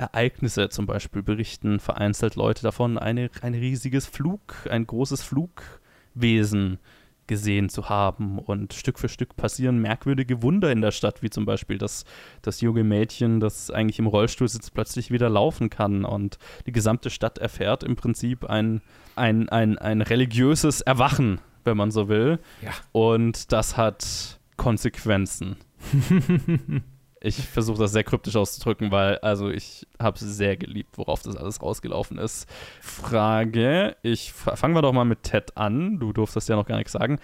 [0.04, 6.80] Ereignisse zum Beispiel berichten vereinzelt Leute davon, eine, ein riesiges Flug, ein großes Flugwesen
[7.28, 8.40] gesehen zu haben.
[8.40, 12.06] Und Stück für Stück passieren merkwürdige Wunder in der Stadt, wie zum Beispiel, dass
[12.42, 16.06] das junge Mädchen, das eigentlich im Rollstuhl sitzt, plötzlich wieder laufen kann.
[16.06, 18.82] Und die gesamte Stadt erfährt im Prinzip ein,
[19.16, 22.40] ein, ein, ein religiöses Erwachen, wenn man so will.
[22.62, 22.72] Ja.
[22.92, 25.56] Und das hat Konsequenzen.
[27.24, 31.38] ich versuche das sehr kryptisch auszudrücken, weil also ich habe es sehr geliebt, worauf das
[31.38, 32.48] alles rausgelaufen ist.
[32.82, 36.00] Frage, ich fangen wir doch mal mit Ted an.
[36.00, 37.20] Du durftest ja noch gar nichts sagen.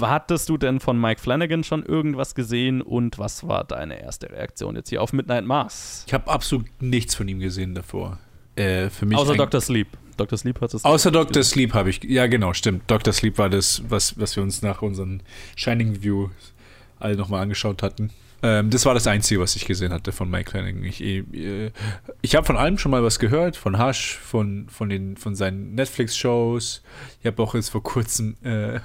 [0.00, 4.74] Hattest du denn von Mike Flanagan schon irgendwas gesehen und was war deine erste Reaktion
[4.74, 6.02] jetzt hier auf Midnight Mars?
[6.08, 8.18] Ich habe absolut nichts von ihm gesehen davor.
[8.56, 9.60] Äh, für mich Außer Dr.
[9.60, 9.88] Sleep.
[10.16, 10.38] Dr.
[10.38, 10.84] Sleep hat es.
[10.84, 11.44] Außer Dr.
[11.44, 12.02] Sleep habe ich.
[12.02, 12.90] Ja, genau, stimmt.
[12.90, 13.12] Dr.
[13.12, 15.22] Sleep war das, was, was wir uns nach unseren
[15.54, 16.30] Shining View
[16.98, 18.10] alle nochmal angeschaut hatten.
[18.42, 20.84] Ähm, das war das Einzige, was ich gesehen hatte von Mike Flanagan.
[20.84, 21.70] Ich, äh,
[22.22, 25.74] ich habe von allem schon mal was gehört, von Hush, von, von, den, von seinen
[25.74, 26.82] Netflix-Shows.
[27.20, 28.80] Ich habe auch jetzt vor kurzem äh,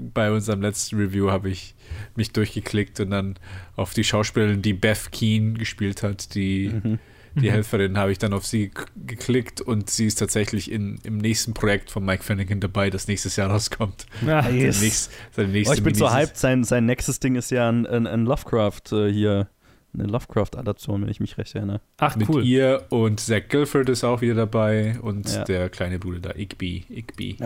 [0.00, 1.74] bei unserem letzten Review habe ich
[2.16, 3.36] mich durchgeklickt und dann
[3.76, 6.98] auf die Schauspielerin, die Beth Keen gespielt hat, die Mhm.
[7.34, 8.70] Die Helferin, habe ich dann auf sie
[9.06, 13.36] geklickt und sie ist tatsächlich in, im nächsten Projekt von Mike Flanagan dabei, das nächstes
[13.36, 14.06] Jahr rauskommt.
[14.26, 14.80] Ah, Seine yes.
[14.80, 16.36] nächst- seine Oh, ich bin so hyped.
[16.36, 19.48] Sein, sein nächstes Ding ist ja ein, ein, ein Lovecraft äh, hier.
[19.96, 21.80] Eine Lovecraft-Adaption, wenn ich mich recht erinnere.
[21.98, 22.44] Ach, Mit cool.
[22.44, 25.44] ihr und Zach Guilford ist auch wieder dabei und Ja.
[25.44, 26.84] der kleine Bruder da, Igby.
[26.90, 27.36] Igby.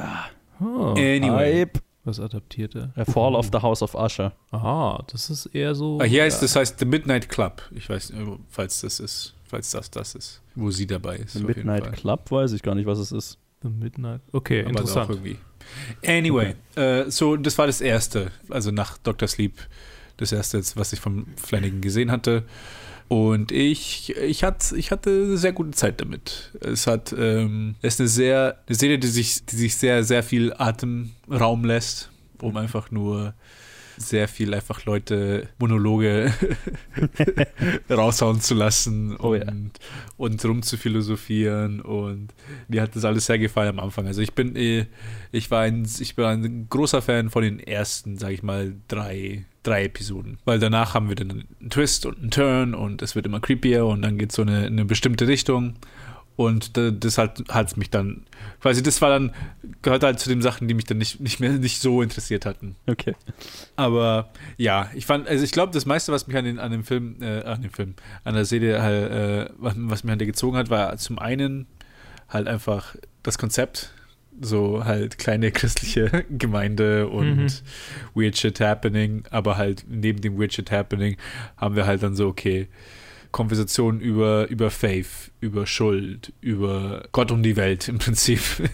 [0.58, 1.60] Oh, Anyway.
[1.66, 1.78] Hype.
[2.04, 2.90] was adaptiert er?
[2.96, 4.32] A Fall of the House of Usher.
[4.50, 5.98] Ah, das ist eher so.
[6.00, 7.60] Ah, hier heißt, das heißt The Midnight Club.
[7.70, 11.32] Ich weiß nicht, falls das ist, falls das das ist, wo sie dabei ist.
[11.32, 11.92] The auf jeden Midnight Fall.
[11.92, 13.38] Club weiß ich gar nicht, was es ist.
[13.62, 14.20] The Midnight.
[14.32, 15.06] Okay, Aber interessant.
[15.06, 15.36] Auch irgendwie.
[16.06, 19.28] Anyway, äh, so das war das erste, also nach Dr.
[19.28, 19.54] Sleep,
[20.16, 22.44] das erste, was ich von Flanagan gesehen hatte.
[23.08, 26.52] Und ich, ich, hatte, ich hatte eine sehr gute Zeit damit.
[26.60, 30.22] Es hat, ähm, es ist eine sehr, eine Serie, die sich, die sich sehr, sehr
[30.22, 32.10] viel Atemraum lässt,
[32.42, 33.34] um einfach nur
[33.98, 36.32] sehr viel einfach Leute Monologe
[37.90, 39.46] raushauen zu lassen und, Oh ja.
[40.16, 42.28] und rum zu philosophieren und
[42.68, 44.06] mir hat das alles sehr gefallen am Anfang.
[44.06, 44.86] Also ich bin äh,
[45.32, 49.44] ich war ein ich war ein großer Fan von den ersten, sag ich mal, drei
[49.62, 53.26] drei Episoden, weil danach haben wir dann einen Twist und einen Turn und es wird
[53.26, 55.74] immer creepier und dann geht so eine, eine bestimmte Richtung
[56.38, 58.22] und da- das hat hat's mich dann
[58.60, 59.32] quasi das war dann
[59.82, 62.76] gehört halt zu den Sachen, die mich dann nicht nicht mehr nicht so interessiert hatten.
[62.86, 63.14] Okay.
[63.74, 66.84] Aber ja, ich fand, also ich glaube, das meiste, was mich an, den, an dem
[66.84, 70.26] Film, äh, an dem Film, an der Serie, halt, äh, was, was mich an der
[70.26, 71.66] gezogen hat, war zum einen
[72.28, 73.92] halt einfach das Konzept,
[74.40, 77.48] so halt kleine christliche Gemeinde und Mhm.
[78.14, 81.16] Weird Shit Happening, aber halt neben dem Weird Shit Happening
[81.56, 82.68] haben wir halt dann so, okay,
[83.30, 88.40] Konversationen über, über Faith, über Schuld, über Gott und die Welt im Prinzip.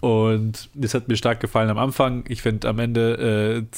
[0.00, 2.24] Und das hat mir stark gefallen am Anfang.
[2.26, 3.76] Ich finde am Ende äh,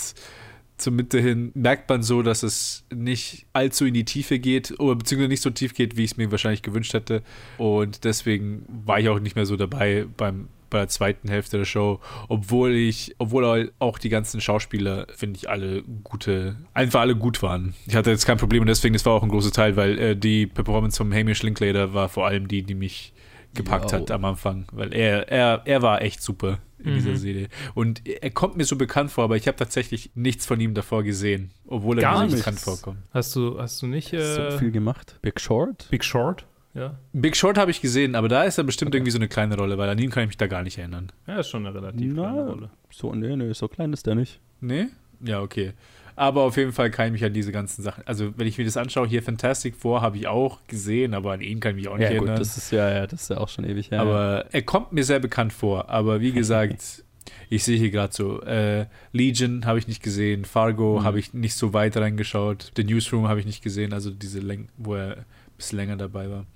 [0.82, 4.96] zur Mitte hin merkt man so, dass es nicht allzu in die Tiefe geht oder
[4.96, 7.22] beziehungsweise nicht so tief geht, wie ich es mir wahrscheinlich gewünscht hätte.
[7.58, 11.64] Und deswegen war ich auch nicht mehr so dabei beim bei der zweiten Hälfte der
[11.64, 17.42] Show, obwohl ich, obwohl auch die ganzen Schauspieler, finde ich, alle gute, einfach alle gut
[17.42, 17.74] waren.
[17.86, 20.16] Ich hatte jetzt kein Problem und deswegen, das war auch ein großer Teil, weil äh,
[20.16, 23.12] die Performance vom Hamish Linklater war vor allem die, die mich
[23.54, 23.98] gepackt Jo.
[23.98, 26.94] hat am Anfang, weil er, er, er war echt super in Mhm.
[26.96, 27.48] dieser Serie.
[27.74, 31.04] Und er kommt mir so bekannt vor, aber ich habe tatsächlich nichts von ihm davor
[31.04, 32.40] gesehen, obwohl er Gar mir so nichts.
[32.40, 32.98] bekannt vorkommt.
[33.12, 35.18] Hast du, hast du nicht äh, so viel gemacht.
[35.22, 35.86] Big Short?
[35.90, 36.44] Big Short?
[36.74, 36.98] Ja.
[37.12, 38.98] Big Short habe ich gesehen, aber da ist er bestimmt okay.
[38.98, 41.12] irgendwie so eine kleine Rolle, weil an ihn kann ich mich da gar nicht erinnern.
[41.26, 42.70] Ja, ist schon eine relativ Na, kleine Rolle.
[42.90, 44.40] So, nee, nee, so klein ist der nicht.
[44.60, 44.86] Nee?
[45.20, 45.72] Ja, okay.
[46.16, 48.64] Aber auf jeden Fall kann ich mich an diese ganzen Sachen, also wenn ich mir
[48.64, 51.88] das anschaue, hier Fantastic Four habe ich auch gesehen, aber an ihn kann ich mich
[51.88, 52.36] auch nicht ja, erinnern.
[52.36, 54.00] Gut, das ist ja, ja, das ist ja auch schon ewig her.
[54.00, 55.88] Aber er kommt mir sehr bekannt vor.
[55.88, 57.02] Aber wie gesagt,
[57.48, 61.04] ich sehe hier gerade so, äh, Legion habe ich nicht gesehen, Fargo mhm.
[61.04, 64.66] habe ich nicht so weit reingeschaut, The Newsroom habe ich nicht gesehen, also diese Länge,
[64.76, 65.24] wo er
[65.62, 66.46] bisschen länger dabei war.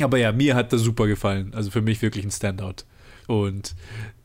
[0.00, 1.52] Aber ja, mir hat das super gefallen.
[1.54, 2.84] Also für mich wirklich ein Standout.
[3.26, 3.74] Und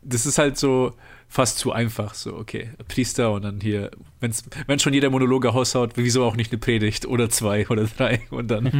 [0.01, 0.93] das ist halt so,
[1.33, 2.13] fast zu einfach.
[2.13, 6.51] So, okay, Priester und dann hier, wenn's, wenn schon jeder Monologe raushaut, wieso auch nicht
[6.51, 8.65] eine Predigt oder zwei oder drei und dann,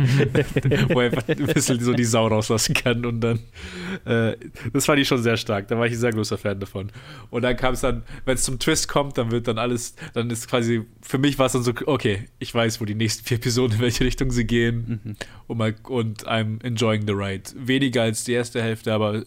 [0.89, 3.39] wo er einfach ein bisschen so die Sau rauslassen kann und dann,
[4.05, 4.37] äh,
[4.71, 5.67] das fand ich schon sehr stark.
[5.67, 6.91] Da war ich ein sehr großer Fan davon.
[7.31, 10.29] Und dann kam es dann, wenn es zum Twist kommt, dann wird dann alles, dann
[10.29, 13.37] ist quasi, für mich war es dann so, okay, ich weiß, wo die nächsten vier
[13.37, 15.15] Episoden, in welche Richtung sie gehen mhm.
[15.47, 17.49] und, mal, und I'm enjoying the ride.
[17.55, 19.23] Weniger als die erste Hälfte, aber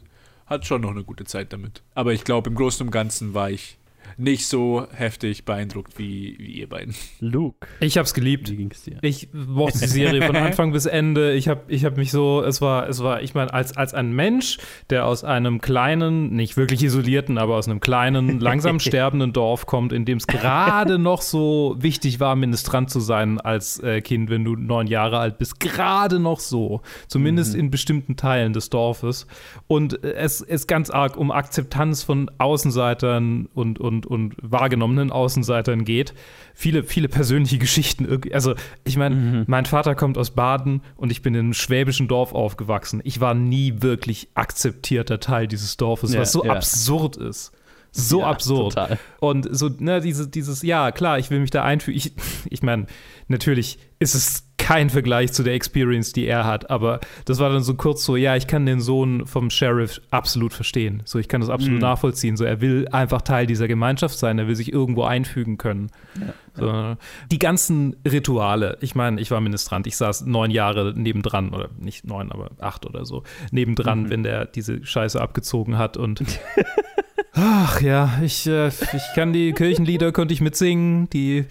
[0.47, 1.83] hat schon noch eine gute Zeit damit.
[1.95, 3.79] Aber ich glaube, im Großen und Ganzen war ich
[4.19, 6.95] nicht so heftig beeindruckt wie, wie ihr beiden.
[7.21, 7.67] Luke.
[7.81, 8.51] Ich hab's geliebt.
[8.51, 8.99] Wie ging's dir?
[9.03, 11.35] Ich mochte die Serie von Anfang bis Ende.
[11.35, 14.13] Ich hab, ich hab mich so, es war, es war, ich meine, als, als ein
[14.13, 14.59] Mensch,
[14.89, 19.93] der aus einem kleinen, nicht wirklich isolierten, aber aus einem kleinen, langsam sterbenden Dorf kommt,
[19.93, 24.45] in dem es gerade noch so wichtig war, Ministrant zu sein als äh, Kind, wenn
[24.45, 25.61] du neun Jahre alt bist.
[25.61, 26.81] Gerade noch so.
[27.07, 27.61] Zumindest mhm.
[27.61, 29.27] in bestimmten Teilen des Dorfes.
[29.67, 35.85] Und äh, es ist ganz arg um Akzeptanz von Außenseitern und, und und, wahrgenommenen Außenseitern
[35.85, 36.15] geht.
[36.55, 38.23] Viele, viele persönliche Geschichten.
[38.33, 38.55] Also,
[38.85, 39.45] ich meine, mhm.
[39.47, 43.01] mein Vater kommt aus Baden und ich bin in einem schwäbischen Dorf aufgewachsen.
[43.05, 46.53] Ich war nie wirklich akzeptierter Teil dieses Dorfes, ja, was so ja.
[46.53, 47.53] absurd ist
[47.93, 48.75] so ja, absurd.
[48.75, 48.99] Total.
[49.21, 51.97] Und so, ne, diese, dieses, ja, klar, ich will mich da einfügen.
[51.97, 52.13] Ich,
[52.51, 52.87] ich meine,
[53.29, 57.63] natürlich ist es kein Vergleich zu der Experience, die er hat, aber das war dann
[57.63, 61.03] so kurz so, ja, ich kann den Sohn vom Sheriff absolut verstehen.
[61.05, 61.83] So, ich kann das absolut mhm.
[61.83, 62.37] nachvollziehen.
[62.37, 65.93] So, er will einfach Teil dieser Gemeinschaft sein, er will sich irgendwo einfügen können.
[66.19, 66.35] Ja.
[66.55, 66.97] So,
[67.31, 72.05] die ganzen Rituale, ich meine, ich war Ministrant, ich saß neun Jahre nebendran, oder nicht
[72.05, 73.23] neun, aber acht oder so,
[73.53, 74.11] nebendran, mhm.
[74.11, 76.25] wenn der diese Scheiße abgezogen hat und
[77.39, 81.45] Ach ja, ich, äh, ich kann die Kirchenlieder könnte ich mitsingen, die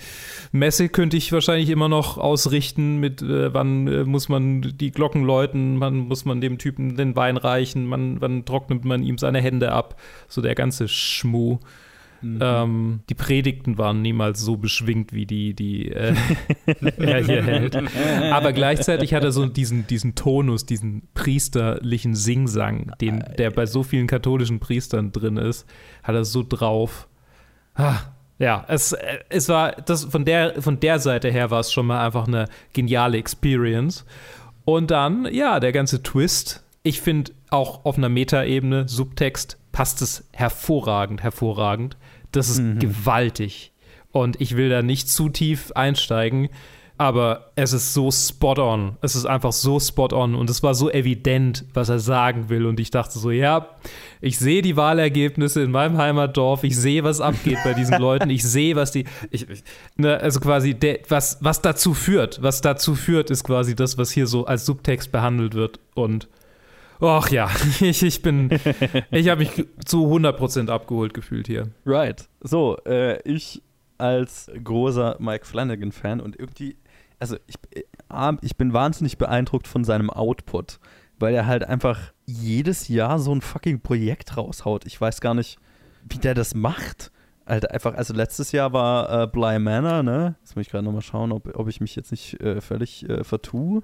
[0.52, 5.24] Messe könnte ich wahrscheinlich immer noch ausrichten mit äh, wann äh, muss man die Glocken
[5.24, 9.42] läuten, wann muss man dem Typen den Wein reichen, wann, wann trocknet man ihm seine
[9.42, 11.60] Hände ab, so der ganze Schmuh.
[12.22, 12.40] Mhm.
[12.42, 16.16] Ähm, die Predigten waren niemals so beschwingt, wie die, die äh,
[16.98, 17.78] er hier hält.
[18.32, 23.84] Aber gleichzeitig hat er so diesen, diesen Tonus, diesen priesterlichen Singsang, den, der bei so
[23.84, 25.68] vielen katholischen Priestern drin ist,
[26.04, 27.08] hat er so drauf.
[27.76, 27.98] Ah,
[28.38, 28.96] ja, es,
[29.30, 32.48] es war, das, von, der, von der Seite her war es schon mal einfach eine
[32.74, 34.06] geniale Experience.
[34.66, 36.64] Und dann, ja, der ganze Twist.
[36.84, 41.98] Ich finde auch auf einer Metaebene, Subtext, passt es hervorragend, hervorragend.
[42.32, 42.80] Das ist mhm.
[42.80, 43.74] gewaltig.
[44.14, 46.48] Und ich will da nicht zu tief einsteigen,
[46.98, 48.96] aber es ist so spot on.
[49.02, 52.68] Es ist einfach so spot on und es war so evident, was er sagen will.
[52.68, 53.68] Und ich dachte so, ja,
[54.22, 58.44] ich sehe die Wahlergebnisse in meinem Heimatdorf, ich sehe, was abgeht bei diesen Leuten, ich
[58.44, 59.46] sehe, was die, ich,
[59.98, 64.10] ne, also quasi, de, was, was dazu führt, was dazu führt, ist quasi das, was
[64.10, 65.82] hier so als Subtext behandelt wird.
[65.96, 66.30] Und
[67.00, 68.50] Ach ja, ich, ich bin,
[69.12, 71.70] ich habe mich zu 100% abgeholt gefühlt hier.
[71.86, 72.28] Right.
[72.42, 73.62] So, äh, ich
[73.98, 76.78] als großer Mike Flanagan-Fan und irgendwie,
[77.20, 80.80] also ich, äh, ich bin wahnsinnig beeindruckt von seinem Output,
[81.20, 84.86] weil er halt einfach jedes Jahr so ein fucking Projekt raushaut.
[84.86, 85.58] Ich weiß gar nicht,
[86.10, 87.12] wie der das macht.
[87.46, 90.36] Alter, einfach, also letztes Jahr war äh, Bly Manor, ne?
[90.42, 93.24] Jetzt muss ich gerade nochmal schauen, ob, ob ich mich jetzt nicht äh, völlig äh,
[93.24, 93.84] vertue.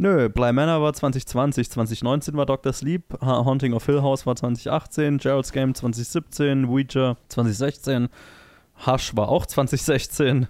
[0.00, 2.72] Nö, Bly Manor war 2020, 2019 war Dr.
[2.72, 8.08] Sleep, Haunting of Hill House war 2018, Gerald's Game 2017, Ouija 2016,
[8.86, 10.48] Hush war auch 2016.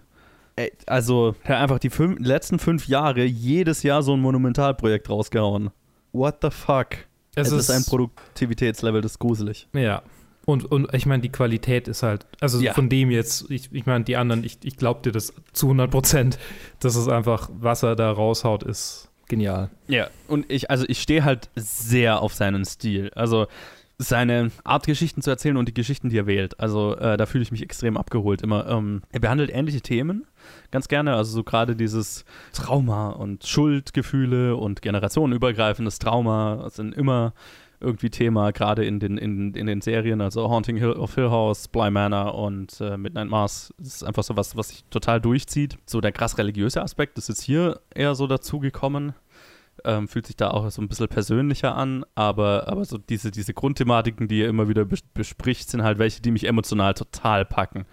[0.55, 5.11] Ey, also, er hat einfach die fünf, letzten fünf Jahre jedes Jahr so ein Monumentalprojekt
[5.11, 5.71] rausgehauen.
[6.13, 6.91] What the fuck?
[7.35, 9.67] Es, es ist, ist, ein Produktivitätslevel, das ist gruselig.
[9.73, 10.03] Ja.
[10.47, 12.73] Und, und ich meine, die Qualität ist halt, also ja.
[12.73, 15.91] von dem jetzt, ich, ich meine, die anderen, ich, ich glaube dir das zu 100
[15.91, 16.39] Prozent,
[16.79, 19.71] dass es einfach, was er da raushaut, ist genial.
[19.89, 23.11] Ja, und ich, also ich stehe halt sehr auf seinen Stil.
[23.15, 23.47] Also
[23.97, 26.59] seine Art, Geschichten zu erzählen und die Geschichten, die er wählt.
[26.59, 28.67] Also äh, da fühle ich mich extrem abgeholt immer.
[28.69, 30.27] Ähm, er behandelt ähnliche Themen
[30.71, 31.15] ganz gerne.
[31.15, 37.33] Also so gerade dieses Trauma und Schuldgefühle und generationenübergreifendes Trauma sind immer
[37.81, 41.69] irgendwie Thema, gerade in den, in, in den Serien, also Haunting Hill of Hill House,
[41.69, 43.73] Bly Manor und äh, Midnight Mars.
[43.79, 45.79] Das ist einfach so was, was sich total durchzieht.
[45.87, 49.15] So der krass religiöse Aspekt ist jetzt hier eher so dazugekommen.
[49.83, 53.55] Ähm, fühlt sich da auch so ein bisschen persönlicher an, aber, aber so diese, diese
[53.55, 57.87] Grundthematiken, die er immer wieder bes bespricht, sind halt welche, die mich emotional total packen.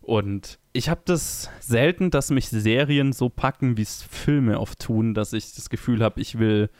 [0.00, 5.12] Und ich habe das selten, dass mich Serien so packen, wie es Filme oft tun,
[5.12, 6.70] dass ich das Gefühl habe, ich will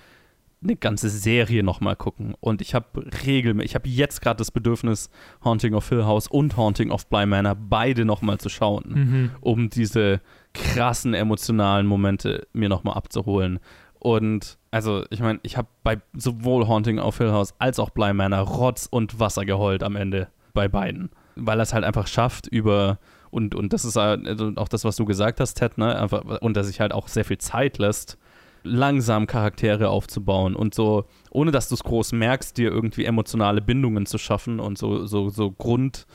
[0.64, 2.34] eine ganze Serie nochmal gucken.
[2.40, 2.86] Und ich habe
[3.26, 5.10] regelmäßig, ich habe jetzt gerade das Bedürfnis,
[5.44, 9.30] Haunting of Hill House und Haunting of Bly Manor beide nochmal zu schauen, Mhm.
[9.40, 10.20] um diese
[10.54, 13.60] krassen emotionalen Momente mir nochmal abzuholen.
[13.98, 18.12] Und also, ich meine, ich habe bei sowohl Haunting of Hill House als auch Bly
[18.12, 21.10] Manor Rotz und Wasser geheult am Ende bei beiden.
[21.36, 22.98] Weil er es halt einfach schafft, über
[23.30, 26.06] und, und das ist also auch das, was du gesagt hast, Ted, ne?
[26.40, 28.16] Und dass sich halt auch sehr viel Zeit lässt,
[28.64, 34.06] langsam Charaktere aufzubauen und so, ohne dass du es groß merkst, dir irgendwie emotionale Bindungen
[34.06, 36.06] zu schaffen und so, so, so Grund,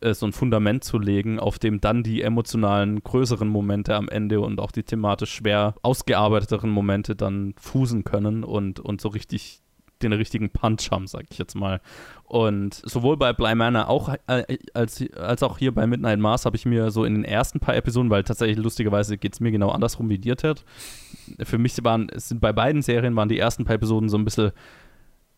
[0.00, 4.40] äh, so ein Fundament zu legen, auf dem dann die emotionalen, größeren Momente am Ende
[4.40, 9.60] und auch die thematisch schwer ausgearbeiteteren Momente dann fußen können und, und so richtig
[10.02, 11.80] den richtigen Punch haben, sag ich jetzt mal.
[12.24, 16.56] Und sowohl bei Bly Manor auch, äh, als, als auch hier bei Midnight Mars habe
[16.56, 19.70] ich mir so in den ersten paar Episoden, weil tatsächlich lustigerweise geht es mir genau
[19.70, 20.64] andersrum wie dir, Ted.
[21.42, 24.24] Für mich waren, es sind bei beiden Serien waren die ersten paar Episoden so ein
[24.24, 24.52] bisschen,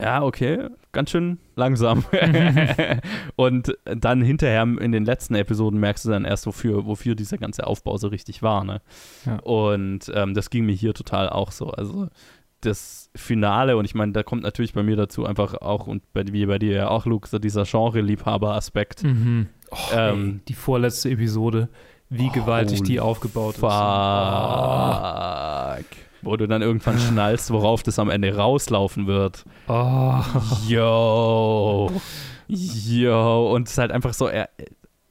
[0.00, 2.04] ja, okay, ganz schön langsam.
[3.36, 7.66] und dann hinterher in den letzten Episoden merkst du dann erst, wofür, wofür dieser ganze
[7.66, 8.64] Aufbau so richtig war.
[8.64, 8.80] Ne?
[9.26, 9.36] Ja.
[9.40, 11.70] Und ähm, das ging mir hier total auch so.
[11.70, 12.08] Also
[12.60, 16.24] das Finale, und ich meine, da kommt natürlich bei mir dazu einfach auch, und bei,
[16.30, 19.02] wie bei dir ja auch, Luke, so dieser Genre-Liebhaber-Aspekt.
[19.04, 19.48] Mhm.
[19.70, 21.68] Oh, Ähm, die vorletzte Episode,
[22.08, 23.60] wie gewaltig die aufgebaut ist.
[23.60, 23.70] Fuck.
[26.22, 29.44] Wo du dann irgendwann schnallst, worauf das am Ende rauslaufen wird.
[29.68, 30.20] Oh.
[30.68, 31.90] Yo.
[32.48, 33.52] Yo.
[33.54, 34.50] Und es ist halt einfach so, er,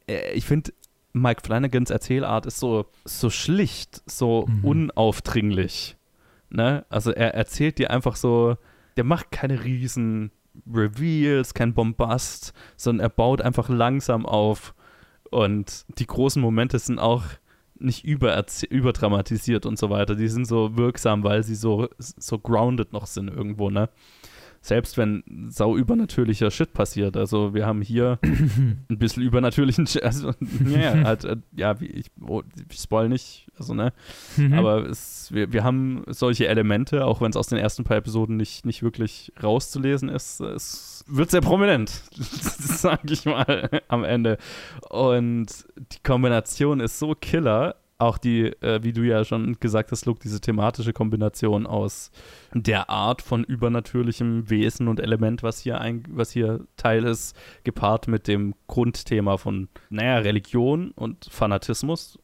[0.08, 0.72] er, ich finde,
[1.14, 4.66] Mike Flanagans Erzählart ist so, so schlicht, so Mhm.
[4.66, 5.95] unaufdringlich.
[6.50, 6.86] Ne?
[6.89, 8.58] Also er erzählt dir einfach so,
[8.97, 10.32] der macht keine riesen
[10.72, 14.74] Reveals, kein Bombast, sondern er baut einfach langsam auf.
[15.32, 17.24] Und die großen Momente sind auch
[17.76, 20.16] nicht überdramatisiert und so weiter.
[20.16, 23.89] Die sind so wirksam, weil sie so, so grounded noch sind irgendwo, ne?
[24.62, 27.16] Selbst wenn sau übernatürlicher Shit passiert.
[27.16, 30.03] Also wir haben hier ein bisschen übernatürlichen Shit.
[30.03, 30.34] Also,
[30.68, 33.93] ja, halt, äh, ja, ich, oh, ich spoil nicht, also ne.
[34.38, 34.53] Mhm.
[34.53, 38.38] Aber es, wir, wir haben solche Elemente, auch wenn es aus den ersten paar Episoden
[38.38, 40.41] nicht, nicht wirklich rauszulesen ist.
[40.41, 44.38] Es wird sehr prominent, sag ich mal, am Ende.
[44.89, 45.47] Und
[45.78, 47.76] die Kombination ist so killer.
[48.00, 52.12] Auch die, äh, wie du ja schon gesagt hast, Luke, diese thematische Kombination aus
[52.54, 58.08] der Art von übernatürlichem Wesen und Element, was hier, ein, was hier Teil ist, gepaart
[58.08, 62.18] mit dem Grundthema von, naja, Religion und Fanatismus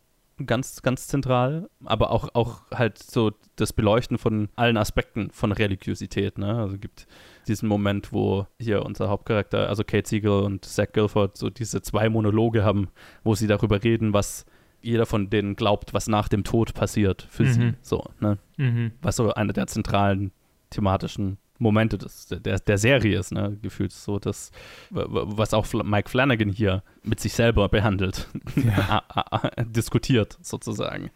[0.45, 6.37] ganz, ganz zentral, aber auch, auch halt so das Beleuchten von allen Aspekten von Religiosität.
[6.37, 6.57] Ne?
[6.57, 7.07] Also gibt
[7.47, 12.09] diesen Moment, wo hier unser Hauptcharakter, also Kate Siegel und Zach Guilford, so diese zwei
[12.09, 12.89] Monologe haben,
[13.23, 14.45] wo sie darüber reden, was
[14.85, 17.51] jeder von denen glaubt, was nach dem Tod passiert für Mhm.
[17.53, 17.73] sie.
[17.81, 18.37] So, ne?
[18.57, 18.91] Mhm.
[19.01, 20.31] Was so einer der zentralen
[20.69, 23.57] thematischen Momente des, der, der Serie ist, ne?
[23.61, 24.51] Gefühlt so das,
[24.91, 29.03] w- w- was auch Mike Flanagan hier mit sich selber behandelt, Ja.
[29.65, 31.11] Diskutiert sozusagen.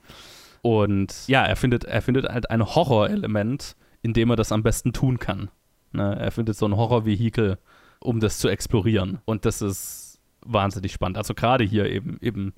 [0.62, 4.94] Und ja, er findet, er findet halt ein Horrorelement, in dem er das am besten
[4.94, 5.50] tun kann.
[5.92, 6.16] Ne?
[6.18, 7.58] Er findet so ein Horrorvehikel,
[8.00, 9.20] um das zu explorieren.
[9.26, 11.18] Und das ist wahnsinnig spannend.
[11.18, 12.54] Also gerade hier eben, eben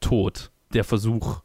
[0.00, 1.40] Tod, der Versuch,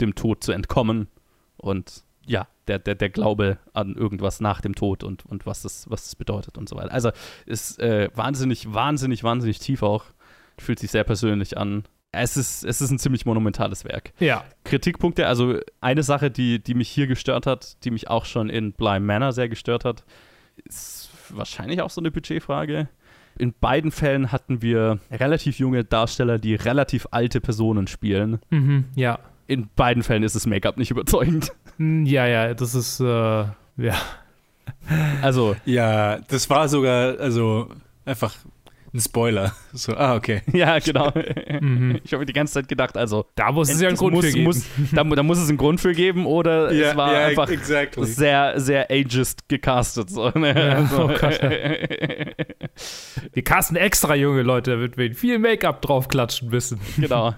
[0.00, 1.08] dem Tod zu entkommen
[1.56, 5.90] und ja, der, der, der Glaube an irgendwas nach dem Tod und, und was, das,
[5.90, 6.92] was das bedeutet und so weiter.
[6.92, 7.10] Also
[7.46, 10.04] ist äh, wahnsinnig, wahnsinnig, wahnsinnig tief auch.
[10.58, 11.84] Fühlt sich sehr persönlich an.
[12.12, 14.12] Es ist, es ist ein ziemlich monumentales Werk.
[14.18, 14.44] Ja.
[14.64, 18.72] Kritikpunkte, also eine Sache, die, die mich hier gestört hat, die mich auch schon in
[18.72, 20.04] Bly Manor sehr gestört hat,
[20.64, 22.88] ist wahrscheinlich auch so eine Budgetfrage.
[23.38, 28.38] In beiden Fällen hatten wir relativ junge Darsteller, die relativ alte Personen spielen.
[28.50, 29.18] Mhm, ja.
[29.46, 31.52] In beiden Fällen ist das Make-up nicht überzeugend.
[31.78, 33.94] Mm, Ja, ja, das ist, äh, ja.
[35.22, 35.56] Also.
[35.64, 37.68] Ja, das war sogar, also
[38.04, 38.34] einfach
[38.92, 39.54] ein Spoiler.
[39.72, 40.42] So, ah, okay.
[40.52, 41.12] Ja, genau.
[41.60, 42.00] Mhm.
[42.04, 43.26] Ich habe die ganze Zeit gedacht, also.
[43.34, 44.44] Da muss es ja einen Grund muss, für geben.
[44.44, 47.48] Muss, da, da muss es einen Grund für geben oder Ja, es war ja, einfach
[47.48, 48.06] exactly.
[48.06, 50.10] sehr, sehr ageist gecastet.
[50.10, 50.54] So, ne?
[50.54, 51.40] Ja, also, oh Gott.
[53.32, 56.80] Wir casten extra junge Leute, damit wir viel Make-up draufklatschen müssen.
[56.96, 57.34] genau.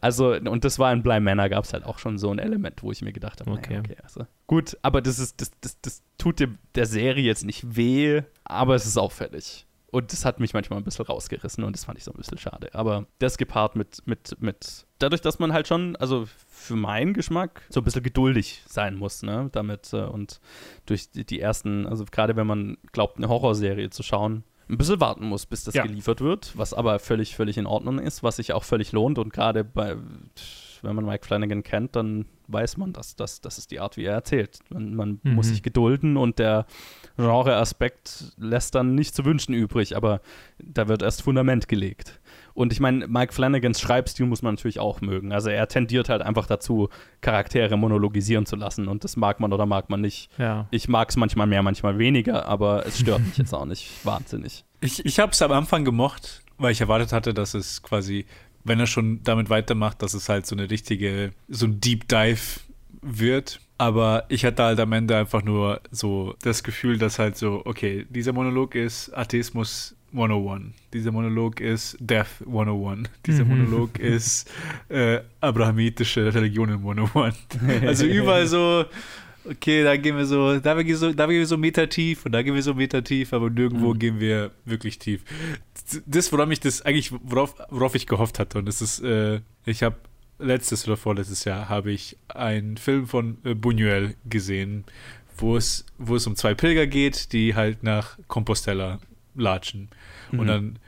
[0.00, 2.82] Also, und das war in Bly Manor, gab es halt auch schon so ein Element,
[2.82, 3.78] wo ich mir gedacht habe, Okay.
[3.78, 4.26] okay, okay also.
[4.46, 8.74] gut, aber das ist, das, das, das tut dem, der Serie jetzt nicht weh, aber
[8.74, 9.66] es ist auffällig.
[9.90, 12.38] Und das hat mich manchmal ein bisschen rausgerissen und das fand ich so ein bisschen
[12.38, 12.70] schade.
[12.74, 17.62] Aber das gepaart mit, mit, mit, dadurch, dass man halt schon, also für meinen Geschmack,
[17.70, 20.40] so ein bisschen geduldig sein muss, ne, damit äh, und
[20.86, 25.00] durch die, die ersten, also gerade wenn man glaubt, eine Horrorserie zu schauen, ein bisschen
[25.00, 25.82] warten muss, bis das Ja.
[25.82, 29.32] geliefert wird, was aber völlig, völlig in Ordnung ist, was sich auch völlig lohnt und
[29.32, 29.96] gerade bei,
[30.82, 34.04] wenn man Mike Flanagan kennt, dann weiß man, dass das, das ist die Art, wie
[34.04, 34.58] er erzählt.
[34.70, 35.34] Man, man Mhm.
[35.34, 36.66] muss sich gedulden und der
[37.16, 40.20] Genre-Aspekt lässt dann nicht zu wünschen übrig, aber
[40.58, 42.20] da wird erst Fundament gelegt.
[42.54, 45.32] Und ich meine, Mike Flanagans Schreibstil muss man natürlich auch mögen.
[45.32, 46.88] Also er tendiert halt einfach dazu,
[47.20, 50.30] Charaktere monologisieren zu lassen und das mag man oder mag man nicht.
[50.38, 50.66] Ja.
[50.70, 54.64] Ich mag es manchmal mehr, manchmal weniger, aber es stört mich jetzt auch nicht wahnsinnig.
[54.80, 58.26] Ich, ich habe es am Anfang gemocht, weil ich erwartet hatte, dass es quasi,
[58.64, 62.60] wenn er schon damit weitermacht, dass es halt so eine richtige, so ein Deep Dive
[63.02, 63.60] wird.
[63.78, 68.06] Aber ich hatte halt am Ende einfach nur so das Gefühl, dass halt so, okay,
[68.10, 70.74] dieser Monolog ist Atheismus 101.
[70.92, 73.08] Dieser Monolog ist Death 101.
[73.26, 73.50] Dieser Mhm.
[73.50, 74.50] Monolog ist
[74.88, 77.36] äh, abrahamitische Religionen 101.
[77.86, 78.84] Also überall so,
[79.48, 82.26] okay, da gehen wir so, da gehen wir so, da gehen wir so Meter tief
[82.26, 83.98] und da gehen wir so Meter tief, aber nirgendwo Mhm.
[83.98, 85.22] gehen wir wirklich tief.
[86.06, 89.82] Das, worauf ich das eigentlich, worauf, worauf ich gehofft hatte, und das ist, äh, ich
[89.82, 89.96] habe
[90.38, 94.84] letztes oder vorletztes Jahr habe ich einen Film von äh, Buñuel gesehen,
[95.36, 98.98] wo es, wo es um zwei Pilger geht, die halt nach Compostela
[99.34, 99.90] latschen.
[100.32, 100.38] Mhm.
[100.38, 100.78] Und dann,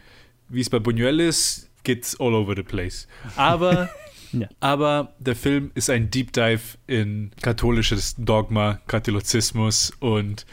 [0.48, 3.06] wie es bei Buñuel ist, geht's all over the place.
[3.36, 3.90] Aber
[4.32, 4.48] Ja.
[4.60, 10.46] aber der Film ist ein Deep Dive in katholisches Dogma, Katholizismus und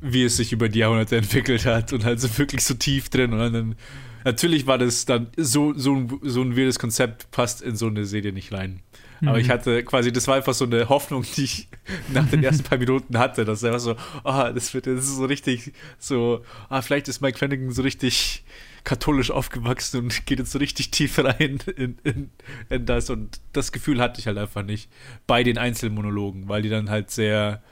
[0.00, 3.32] wie es sich über die Jahrhunderte entwickelt hat und halt so wirklich so tief drin.
[3.32, 3.74] Und dann,
[4.24, 8.04] natürlich war das dann so, so, ein- so ein weirdes Konzept, passt in so eine
[8.04, 8.80] Serie nicht rein.
[9.22, 9.40] Aber Mhm.
[9.44, 11.68] ich hatte quasi, das war einfach so eine Hoffnung, die ich
[12.12, 13.94] nach den ersten paar Minuten hatte, dass einfach so,
[14.24, 18.44] ah, das wird das ist so richtig, so, ah, vielleicht ist Mike Flanagan so richtig
[18.82, 22.30] katholisch aufgewachsen und geht jetzt so richtig tief rein in, in,
[22.70, 23.10] in das.
[23.10, 24.88] Und das Gefühl hatte ich halt einfach nicht
[25.26, 27.62] bei den Einzelmonologen, weil die dann halt sehr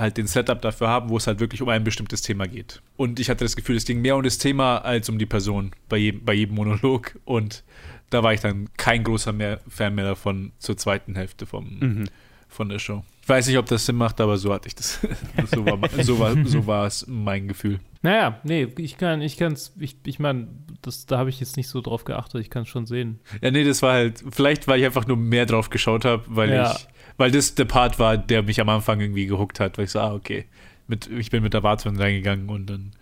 [0.00, 2.80] halt den Setup dafür haben, wo es halt wirklich um ein bestimmtes Thema geht.
[2.96, 5.70] Und ich hatte das Gefühl, es ging mehr um das Thema als um die Person
[5.88, 7.18] bei jedem, bei jedem Monolog.
[7.24, 7.62] Und
[8.10, 12.04] da war ich dann kein großer mehr Fan mehr davon zur zweiten Hälfte vom, Mhm.
[12.48, 13.04] von der Show.
[13.22, 14.98] Ich weiß nicht, ob das Sinn macht, aber so hatte ich das.
[15.54, 17.78] so, war, so, war, so war es mein Gefühl.
[18.02, 20.48] Naja, nee, ich kann, ich kann's, ich, ich meine,
[20.82, 23.20] das, da habe ich jetzt nicht so drauf geachtet, ich kann es schon sehen.
[23.42, 26.50] Ja, nee, das war halt, vielleicht, weil ich einfach nur mehr drauf geschaut habe, weil
[26.50, 26.72] Ja.
[26.74, 26.88] ich,
[27.20, 30.00] weil das der Part war, der mich am Anfang irgendwie gehuckt hat, weil ich so,
[30.00, 30.46] ah, okay,
[30.88, 32.92] mit, ich bin mit Erwartungen reingegangen und dann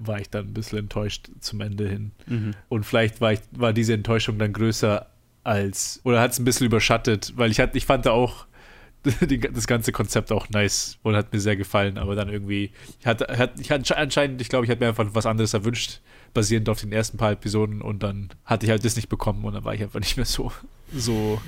[0.00, 2.10] war ich dann ein bisschen enttäuscht zum Ende hin.
[2.26, 2.54] Mhm.
[2.68, 5.06] Und vielleicht war, ich, war diese Enttäuschung dann größer
[5.44, 8.46] als, oder hat es ein bisschen überschattet, weil ich, hat, ich fand da auch
[9.20, 13.06] die, das ganze Konzept auch nice und hat mir sehr gefallen, aber dann irgendwie, ich
[13.06, 16.00] hatte, hat, ich hatte anscheinend, ich glaube, ich hatte mir einfach was anderes erwünscht,
[16.34, 19.54] basierend auf den ersten paar Episoden und dann hatte ich halt das nicht bekommen und
[19.54, 20.50] dann war ich einfach nicht mehr so,
[20.92, 21.40] so,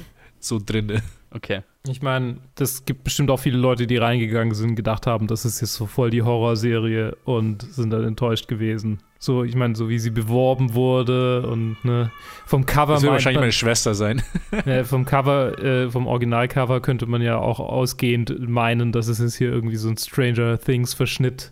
[0.45, 1.03] so drinne.
[1.31, 1.63] Okay.
[1.89, 5.61] Ich meine, das gibt bestimmt auch viele Leute, die reingegangen sind, gedacht haben, das ist
[5.63, 8.99] jetzt so voll die Horrorserie und sind dann enttäuscht gewesen.
[9.19, 12.11] So, ich meine, so wie sie beworben wurde und ne,
[12.45, 14.23] vom Cover Das wird wahrscheinlich man- meine Schwester sein.
[14.67, 19.37] Ja, vom Cover, äh, vom Originalcover könnte man ja auch ausgehend meinen, dass es jetzt
[19.37, 21.51] hier irgendwie so ein Stranger Things Verschnitt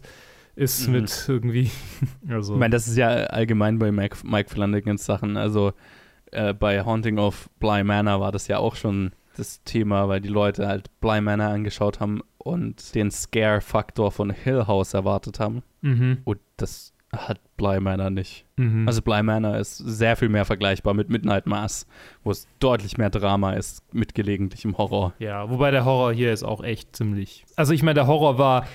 [0.57, 0.93] ist Mhm.
[0.95, 1.70] mit irgendwie.
[2.28, 2.53] Also.
[2.55, 5.36] Ich meine, das ist ja allgemein bei Mike, Mike Flanagans Sachen.
[5.36, 5.72] Also
[6.33, 10.28] äh, bei Haunting of Bly Manor war das ja auch schon das Thema, weil die
[10.28, 15.62] Leute halt Bly Manor angeschaut haben und den Scare-Faktor von Hill House erwartet haben.
[15.83, 16.18] Mhm.
[16.24, 18.47] Und das hat Bly Manor nicht.
[18.57, 18.87] Mhm.
[18.87, 21.87] Also Bly Manor ist sehr viel mehr vergleichbar mit Midnight Mass,
[22.22, 25.14] wo es deutlich mehr Drama ist mit gelegentlichem Horror.
[25.18, 27.45] Ja, wobei der Horror hier ist auch echt ziemlich.
[27.57, 28.66] Also ich meine, der Horror war,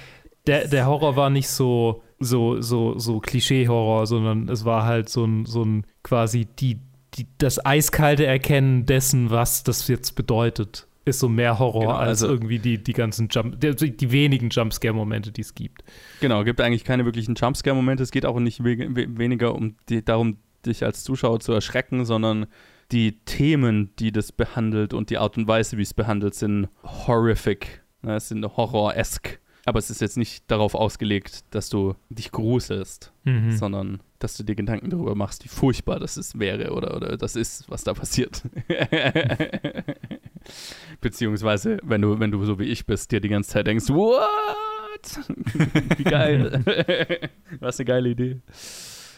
[0.47, 5.26] der, der Horror war nicht so, so, so, so Klischee-Horror, sondern es war halt so
[5.26, 6.80] ein, so ein quasi die,
[7.18, 12.24] die, das eiskalte Erkennen dessen, was das jetzt bedeutet, ist so mehr Horror Genau, als
[12.24, 15.84] also- irgendwie die, die ganzen Jump, die, die wenigen Jumpscare-Momente, die es gibt.
[16.20, 18.01] Genau, gibt eigentlich keine wirklichen Jumpscare-Momente.
[18.03, 22.05] Es geht auch nicht we we weniger um die, darum, dich als Zuschauer zu erschrecken,
[22.05, 22.47] sondern
[22.91, 27.84] die Themen, die das behandelt und die Art und Weise, wie es behandelt, sind horrific.
[28.01, 29.39] Ne, es sind horror-esk.
[29.68, 33.51] Aber es ist jetzt nicht darauf ausgelegt, dass du dich gruselst, Mhm.
[33.51, 37.36] sondern dass du dir Gedanken darüber machst, wie furchtbar das ist, wäre oder, oder das
[37.36, 38.41] ist, was da passiert.
[41.01, 44.26] Beziehungsweise, wenn du, wenn du so wie ich bist, dir die ganze Zeit denkst, what?
[45.97, 46.59] wie geil.
[47.59, 48.41] Was eine geile Idee.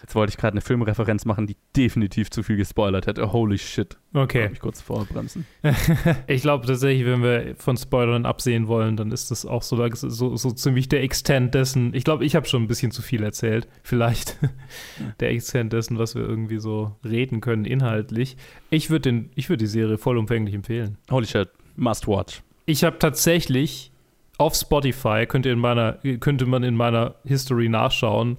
[0.08, 3.34] Jetzt wollte ich gerade eine Filmreferenz machen, die definitiv zu viel gespoilert hätte.
[3.34, 3.98] Holy shit.
[4.14, 4.50] Okay.
[4.54, 5.46] Ich kurz vorbremsen.
[6.28, 10.38] ich glaube tatsächlich, wenn wir von Spoilern absehen wollen, dann ist das auch so, so,
[10.38, 11.94] so ziemlich der Extent dessen.
[11.94, 13.68] Ich glaube, ich habe schon ein bisschen zu viel erzählt.
[13.84, 14.38] Vielleicht
[15.20, 18.38] der Extent dessen, was wir irgendwie so reden können inhaltlich.
[18.70, 20.98] Ich würde würd die Serie vollumfänglich empfehlen.
[21.12, 21.50] Holy shit.
[21.76, 22.44] Must watch.
[22.66, 23.92] Ich habe tatsächlich
[24.38, 28.38] auf Spotify, könnte, in meiner, könnte man in meiner History nachschauen,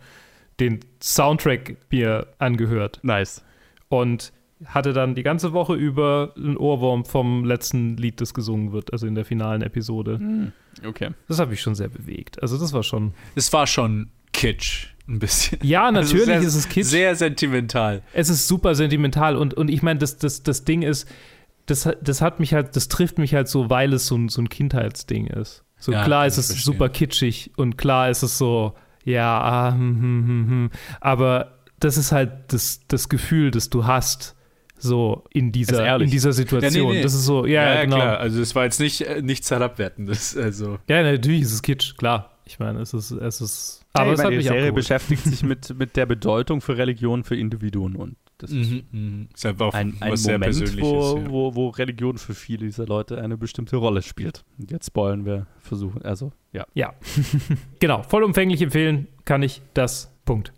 [0.61, 3.00] den Soundtrack mir angehört.
[3.02, 3.44] Nice.
[3.88, 4.32] Und
[4.64, 9.06] hatte dann die ganze Woche über einen Ohrwurm vom letzten Lied, das gesungen wird, also
[9.06, 10.18] in der finalen Episode.
[10.18, 10.52] Hm,
[10.84, 11.11] okay.
[11.28, 12.42] Das hat mich schon sehr bewegt.
[12.42, 13.14] Also das war schon.
[13.36, 15.59] Es war schon Kitsch, ein bisschen.
[15.62, 16.86] Ja, Also natürlich sehr, ist es Kitsch.
[16.86, 18.02] Sehr sentimental.
[18.12, 21.09] Es ist super sentimental und, und ich meine, das, das, das Ding ist,
[21.66, 24.40] das, das hat mich halt, das trifft mich halt so, weil es so ein, so
[24.42, 25.62] ein Kindheitsding ist.
[25.78, 26.64] So Ja, klar ist es verstehen.
[26.72, 28.74] super kitschig und klar ist es so,
[29.09, 34.34] ja, ah, hm, hm, hm, aber das ist halt das, das Gefühl, das du hast,
[34.80, 36.88] so in dieser, in dieser Ja, Situation.
[36.90, 37.02] nee, nee.
[37.02, 37.96] Das ist so, ja, ja, genau.
[37.96, 38.18] klar.
[38.18, 40.36] Also es war jetzt nicht äh, nichts herabwertendes.
[40.36, 42.30] Also Ja, natürlich ist es Kitsch, klar.
[42.44, 44.74] Ich meine, es ist, es ist, aber Aber es hat die mich Serie abgeholt.
[44.76, 49.28] beschäftigt sich mit, mit der Bedeutung für Religion für Individuen und das ist Mhm, mhm.
[49.34, 50.82] Ist einfach ein, ein was sehr Moment, Persönliches.
[50.82, 51.30] wo, ja.
[51.30, 54.45] wo, wo Religion für viele dieser Leute eine bestimmte Rolle spielt.
[54.59, 56.64] Und jetzt spoilen wir, versuchen, also ja.
[56.74, 56.95] Ja.
[57.80, 60.14] genau, vollumfänglich empfehlen kann ich das.
[60.24, 60.53] Punkt.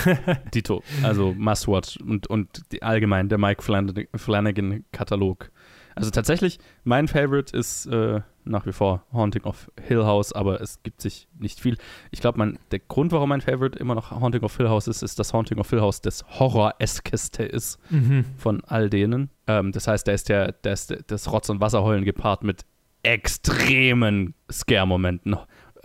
[0.54, 5.50] Dito, also Must Watch und, und die, allgemein der Mike Flan- Flanagan-Katalog.
[5.96, 10.82] Also tatsächlich, mein Favorite ist äh, nach wie vor Haunting of Hill House, aber es
[10.82, 11.76] gibt sich nicht viel.
[12.10, 15.18] Ich glaube, der Grund, warum mein Favorite immer noch Haunting of Hill House ist, ist,
[15.18, 18.24] dass Haunting of Hill House das Horror-eskeste ist Mhm.
[18.38, 19.30] von all denen.
[19.46, 22.64] Ähm, das heißt, da ist der, da ist das Rotz- und Wasserheulen gepaart mit
[23.02, 25.36] extremen Scare-Momenten.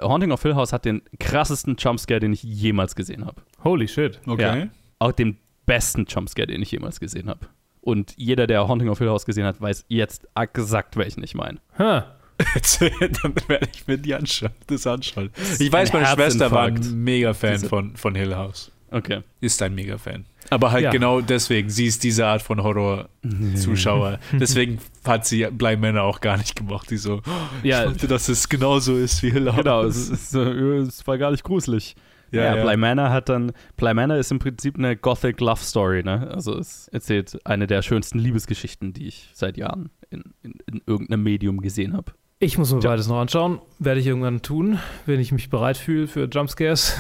[0.02, 3.42] Haunting of Hill House hat den krassesten Jumpscare, den ich jemals gesehen habe.
[3.64, 4.20] Holy shit.
[4.26, 4.42] Okay.
[4.62, 4.68] Ja,
[5.00, 7.48] auch den besten Jumpscare, den ich jemals gesehen habe.
[7.82, 11.60] Und jeder, der Haunting of Hill House gesehen hat, weiß jetzt exakt, welchen ich meine.
[11.78, 12.02] Huh.
[13.24, 15.30] Dann werde ich mir die anschauen, das anschauen.
[15.60, 18.72] Ich weiß, ein meine Schwester war ein Mega-Fan Diese- von, von Hill House.
[18.92, 19.22] Okay.
[19.40, 20.26] Ist ein Mega-Fan.
[20.50, 20.92] Aber halt Ja.
[20.92, 24.20] genau deswegen, sie ist diese Art von Horror-Zuschauer.
[24.34, 27.22] deswegen hat sie Bly Männer auch gar nicht gemacht, die so,
[27.64, 27.82] Ja.
[27.84, 29.58] ich wollte, dass es genauso ist wie Hill House.
[29.58, 31.96] Genau, es, ist, äh, es war gar nicht gruselig.
[32.32, 32.64] Ja, Ja, ja.
[32.64, 33.52] Bly Manor hat dann.
[33.76, 36.30] Bly Manor ist im Prinzip eine Gothic Love Story, ne?
[36.34, 41.24] Also es erzählt eine der schönsten Liebesgeschichten, die ich seit Jahren in, in, in irgendeinem
[41.24, 42.14] Medium gesehen habe.
[42.44, 42.90] Ich muss mir Ja.
[42.90, 43.60] beides noch anschauen.
[43.78, 46.98] Werde ich irgendwann tun, wenn ich mich bereit fühle für Jumpscares.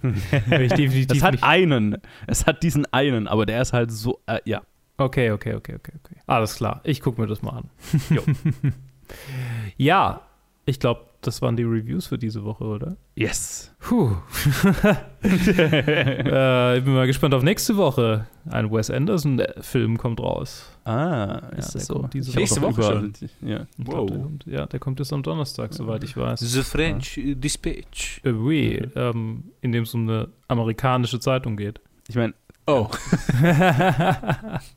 [0.50, 1.44] ich definitiv Es hat nicht.
[1.44, 1.98] einen.
[2.26, 4.20] Es hat diesen einen, aber der ist halt so.
[4.26, 4.62] Äh, ja.
[4.96, 6.16] Okay, okay, okay, okay, okay.
[6.26, 6.80] Alles klar.
[6.84, 7.70] Ich gucke mir das mal an.
[9.76, 10.22] Ja,
[10.66, 12.96] ich glaube, das waren die Reviews für diese Woche, oder?
[13.16, 13.74] Yes.
[13.80, 14.10] Puh.
[15.22, 18.26] äh, ich bin mal gespannt auf nächste Woche.
[18.48, 20.64] Ein Wes Anderson-Film kommt raus.
[20.84, 22.08] Ah, ja, Ist so.
[22.12, 23.12] diese Ich hab Nächste Woche schon?
[23.40, 23.66] Ja.
[23.76, 26.40] Ich glaub, der kommt, ja, der kommt jetzt am Donnerstag, soweit ich weiß.
[26.40, 28.20] The French Dispatch.
[28.24, 31.80] Äh, oui, ähm, in dem es um eine amerikanische Zeitung geht.
[32.08, 32.32] Ich meine,
[32.70, 32.86] Oh.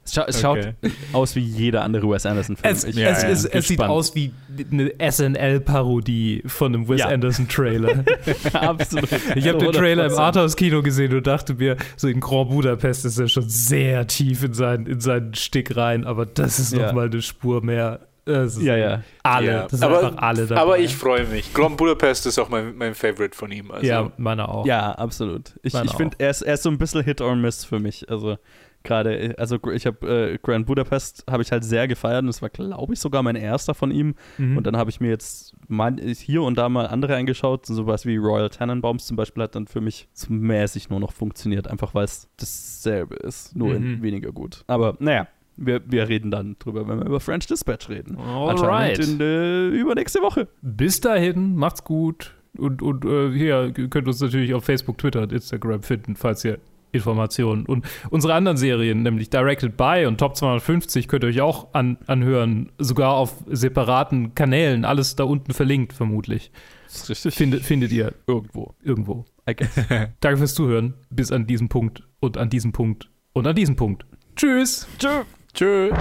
[0.06, 0.74] es, scha es schaut Okay.
[1.14, 2.72] aus wie jeder andere Wes Anderson-Film.
[2.74, 3.30] Es, Ich- Ja, es, ja.
[3.30, 4.32] ist, es sieht aus wie
[4.72, 7.08] eine SNL-Parodie von einem Wes Ja.
[7.10, 8.04] Anderson-Trailer.
[8.54, 9.10] Absolut.
[9.36, 10.18] Ich habe den Trailer im 100%.
[10.20, 14.54] Arthouse-Kino gesehen und dachte mir, so in Grand Budapest ist er schon sehr tief in
[14.54, 16.88] seinen, in seinen Stick rein, aber das ist Ja.
[16.88, 18.00] noch mal eine Spur mehr.
[18.26, 19.04] Ja, ja.
[19.24, 19.62] Alle, Ja.
[19.64, 20.62] das sind aber, einfach alle dabei.
[20.62, 21.54] aber ich freue mich.
[21.54, 23.72] Grand Budapest ist auch mein, mein Favorite von ihm.
[23.72, 23.86] Also.
[23.86, 24.66] ja, meiner auch.
[24.66, 25.54] Ja, absolut.
[25.64, 27.80] Ich, Meine ich finde, er ist, er ist so ein bisschen Hit or Miss für
[27.80, 28.10] mich.
[28.10, 28.38] Also
[28.84, 32.50] gerade, also ich habe äh, Grand Budapest habe ich halt sehr gefeiert und es war,
[32.50, 34.16] glaube ich, sogar mein erster von ihm.
[34.38, 34.58] Mhm.
[34.58, 37.66] Und dann habe ich mir jetzt mal, hier und da mal andere angeschaut.
[37.66, 41.68] Sowas wie Royal Tenenbaums zum Beispiel hat dann für mich so mäßig nur noch funktioniert,
[41.68, 44.02] einfach weil es dasselbe ist, nur in Mhm.
[44.04, 44.64] weniger gut.
[44.68, 45.28] Aber naja.
[45.66, 48.18] Wir, wir reden dann drüber, wenn wir über French Dispatch reden.
[48.18, 48.99] Alright.
[48.99, 50.47] In, äh, übernächste Woche.
[50.62, 52.34] Bis dahin, macht's gut.
[52.57, 56.43] Und, und äh, hier ihr könnt uns natürlich auf Facebook, Twitter und Instagram finden, falls
[56.43, 56.59] ihr
[56.91, 61.74] Informationen und unsere anderen Serien, nämlich Directed by und Top 250, könnt ihr euch auch
[61.74, 66.51] an, anhören, sogar auf separaten Kanälen, alles da unten verlinkt, vermutlich.
[66.86, 67.36] Das ist richtig.
[67.36, 68.75] Findet, findet ihr Irgendwo.
[68.83, 69.25] irgendwo.
[69.50, 69.70] I guess.
[70.20, 70.96] Danke fürs Zuhören.
[71.09, 74.05] Bis an diesem Punkt und an diesem Punkt und an diesem Punkt.
[74.36, 74.88] Tschüss.
[75.00, 75.24] Tschö.
[75.54, 75.92] Tschö.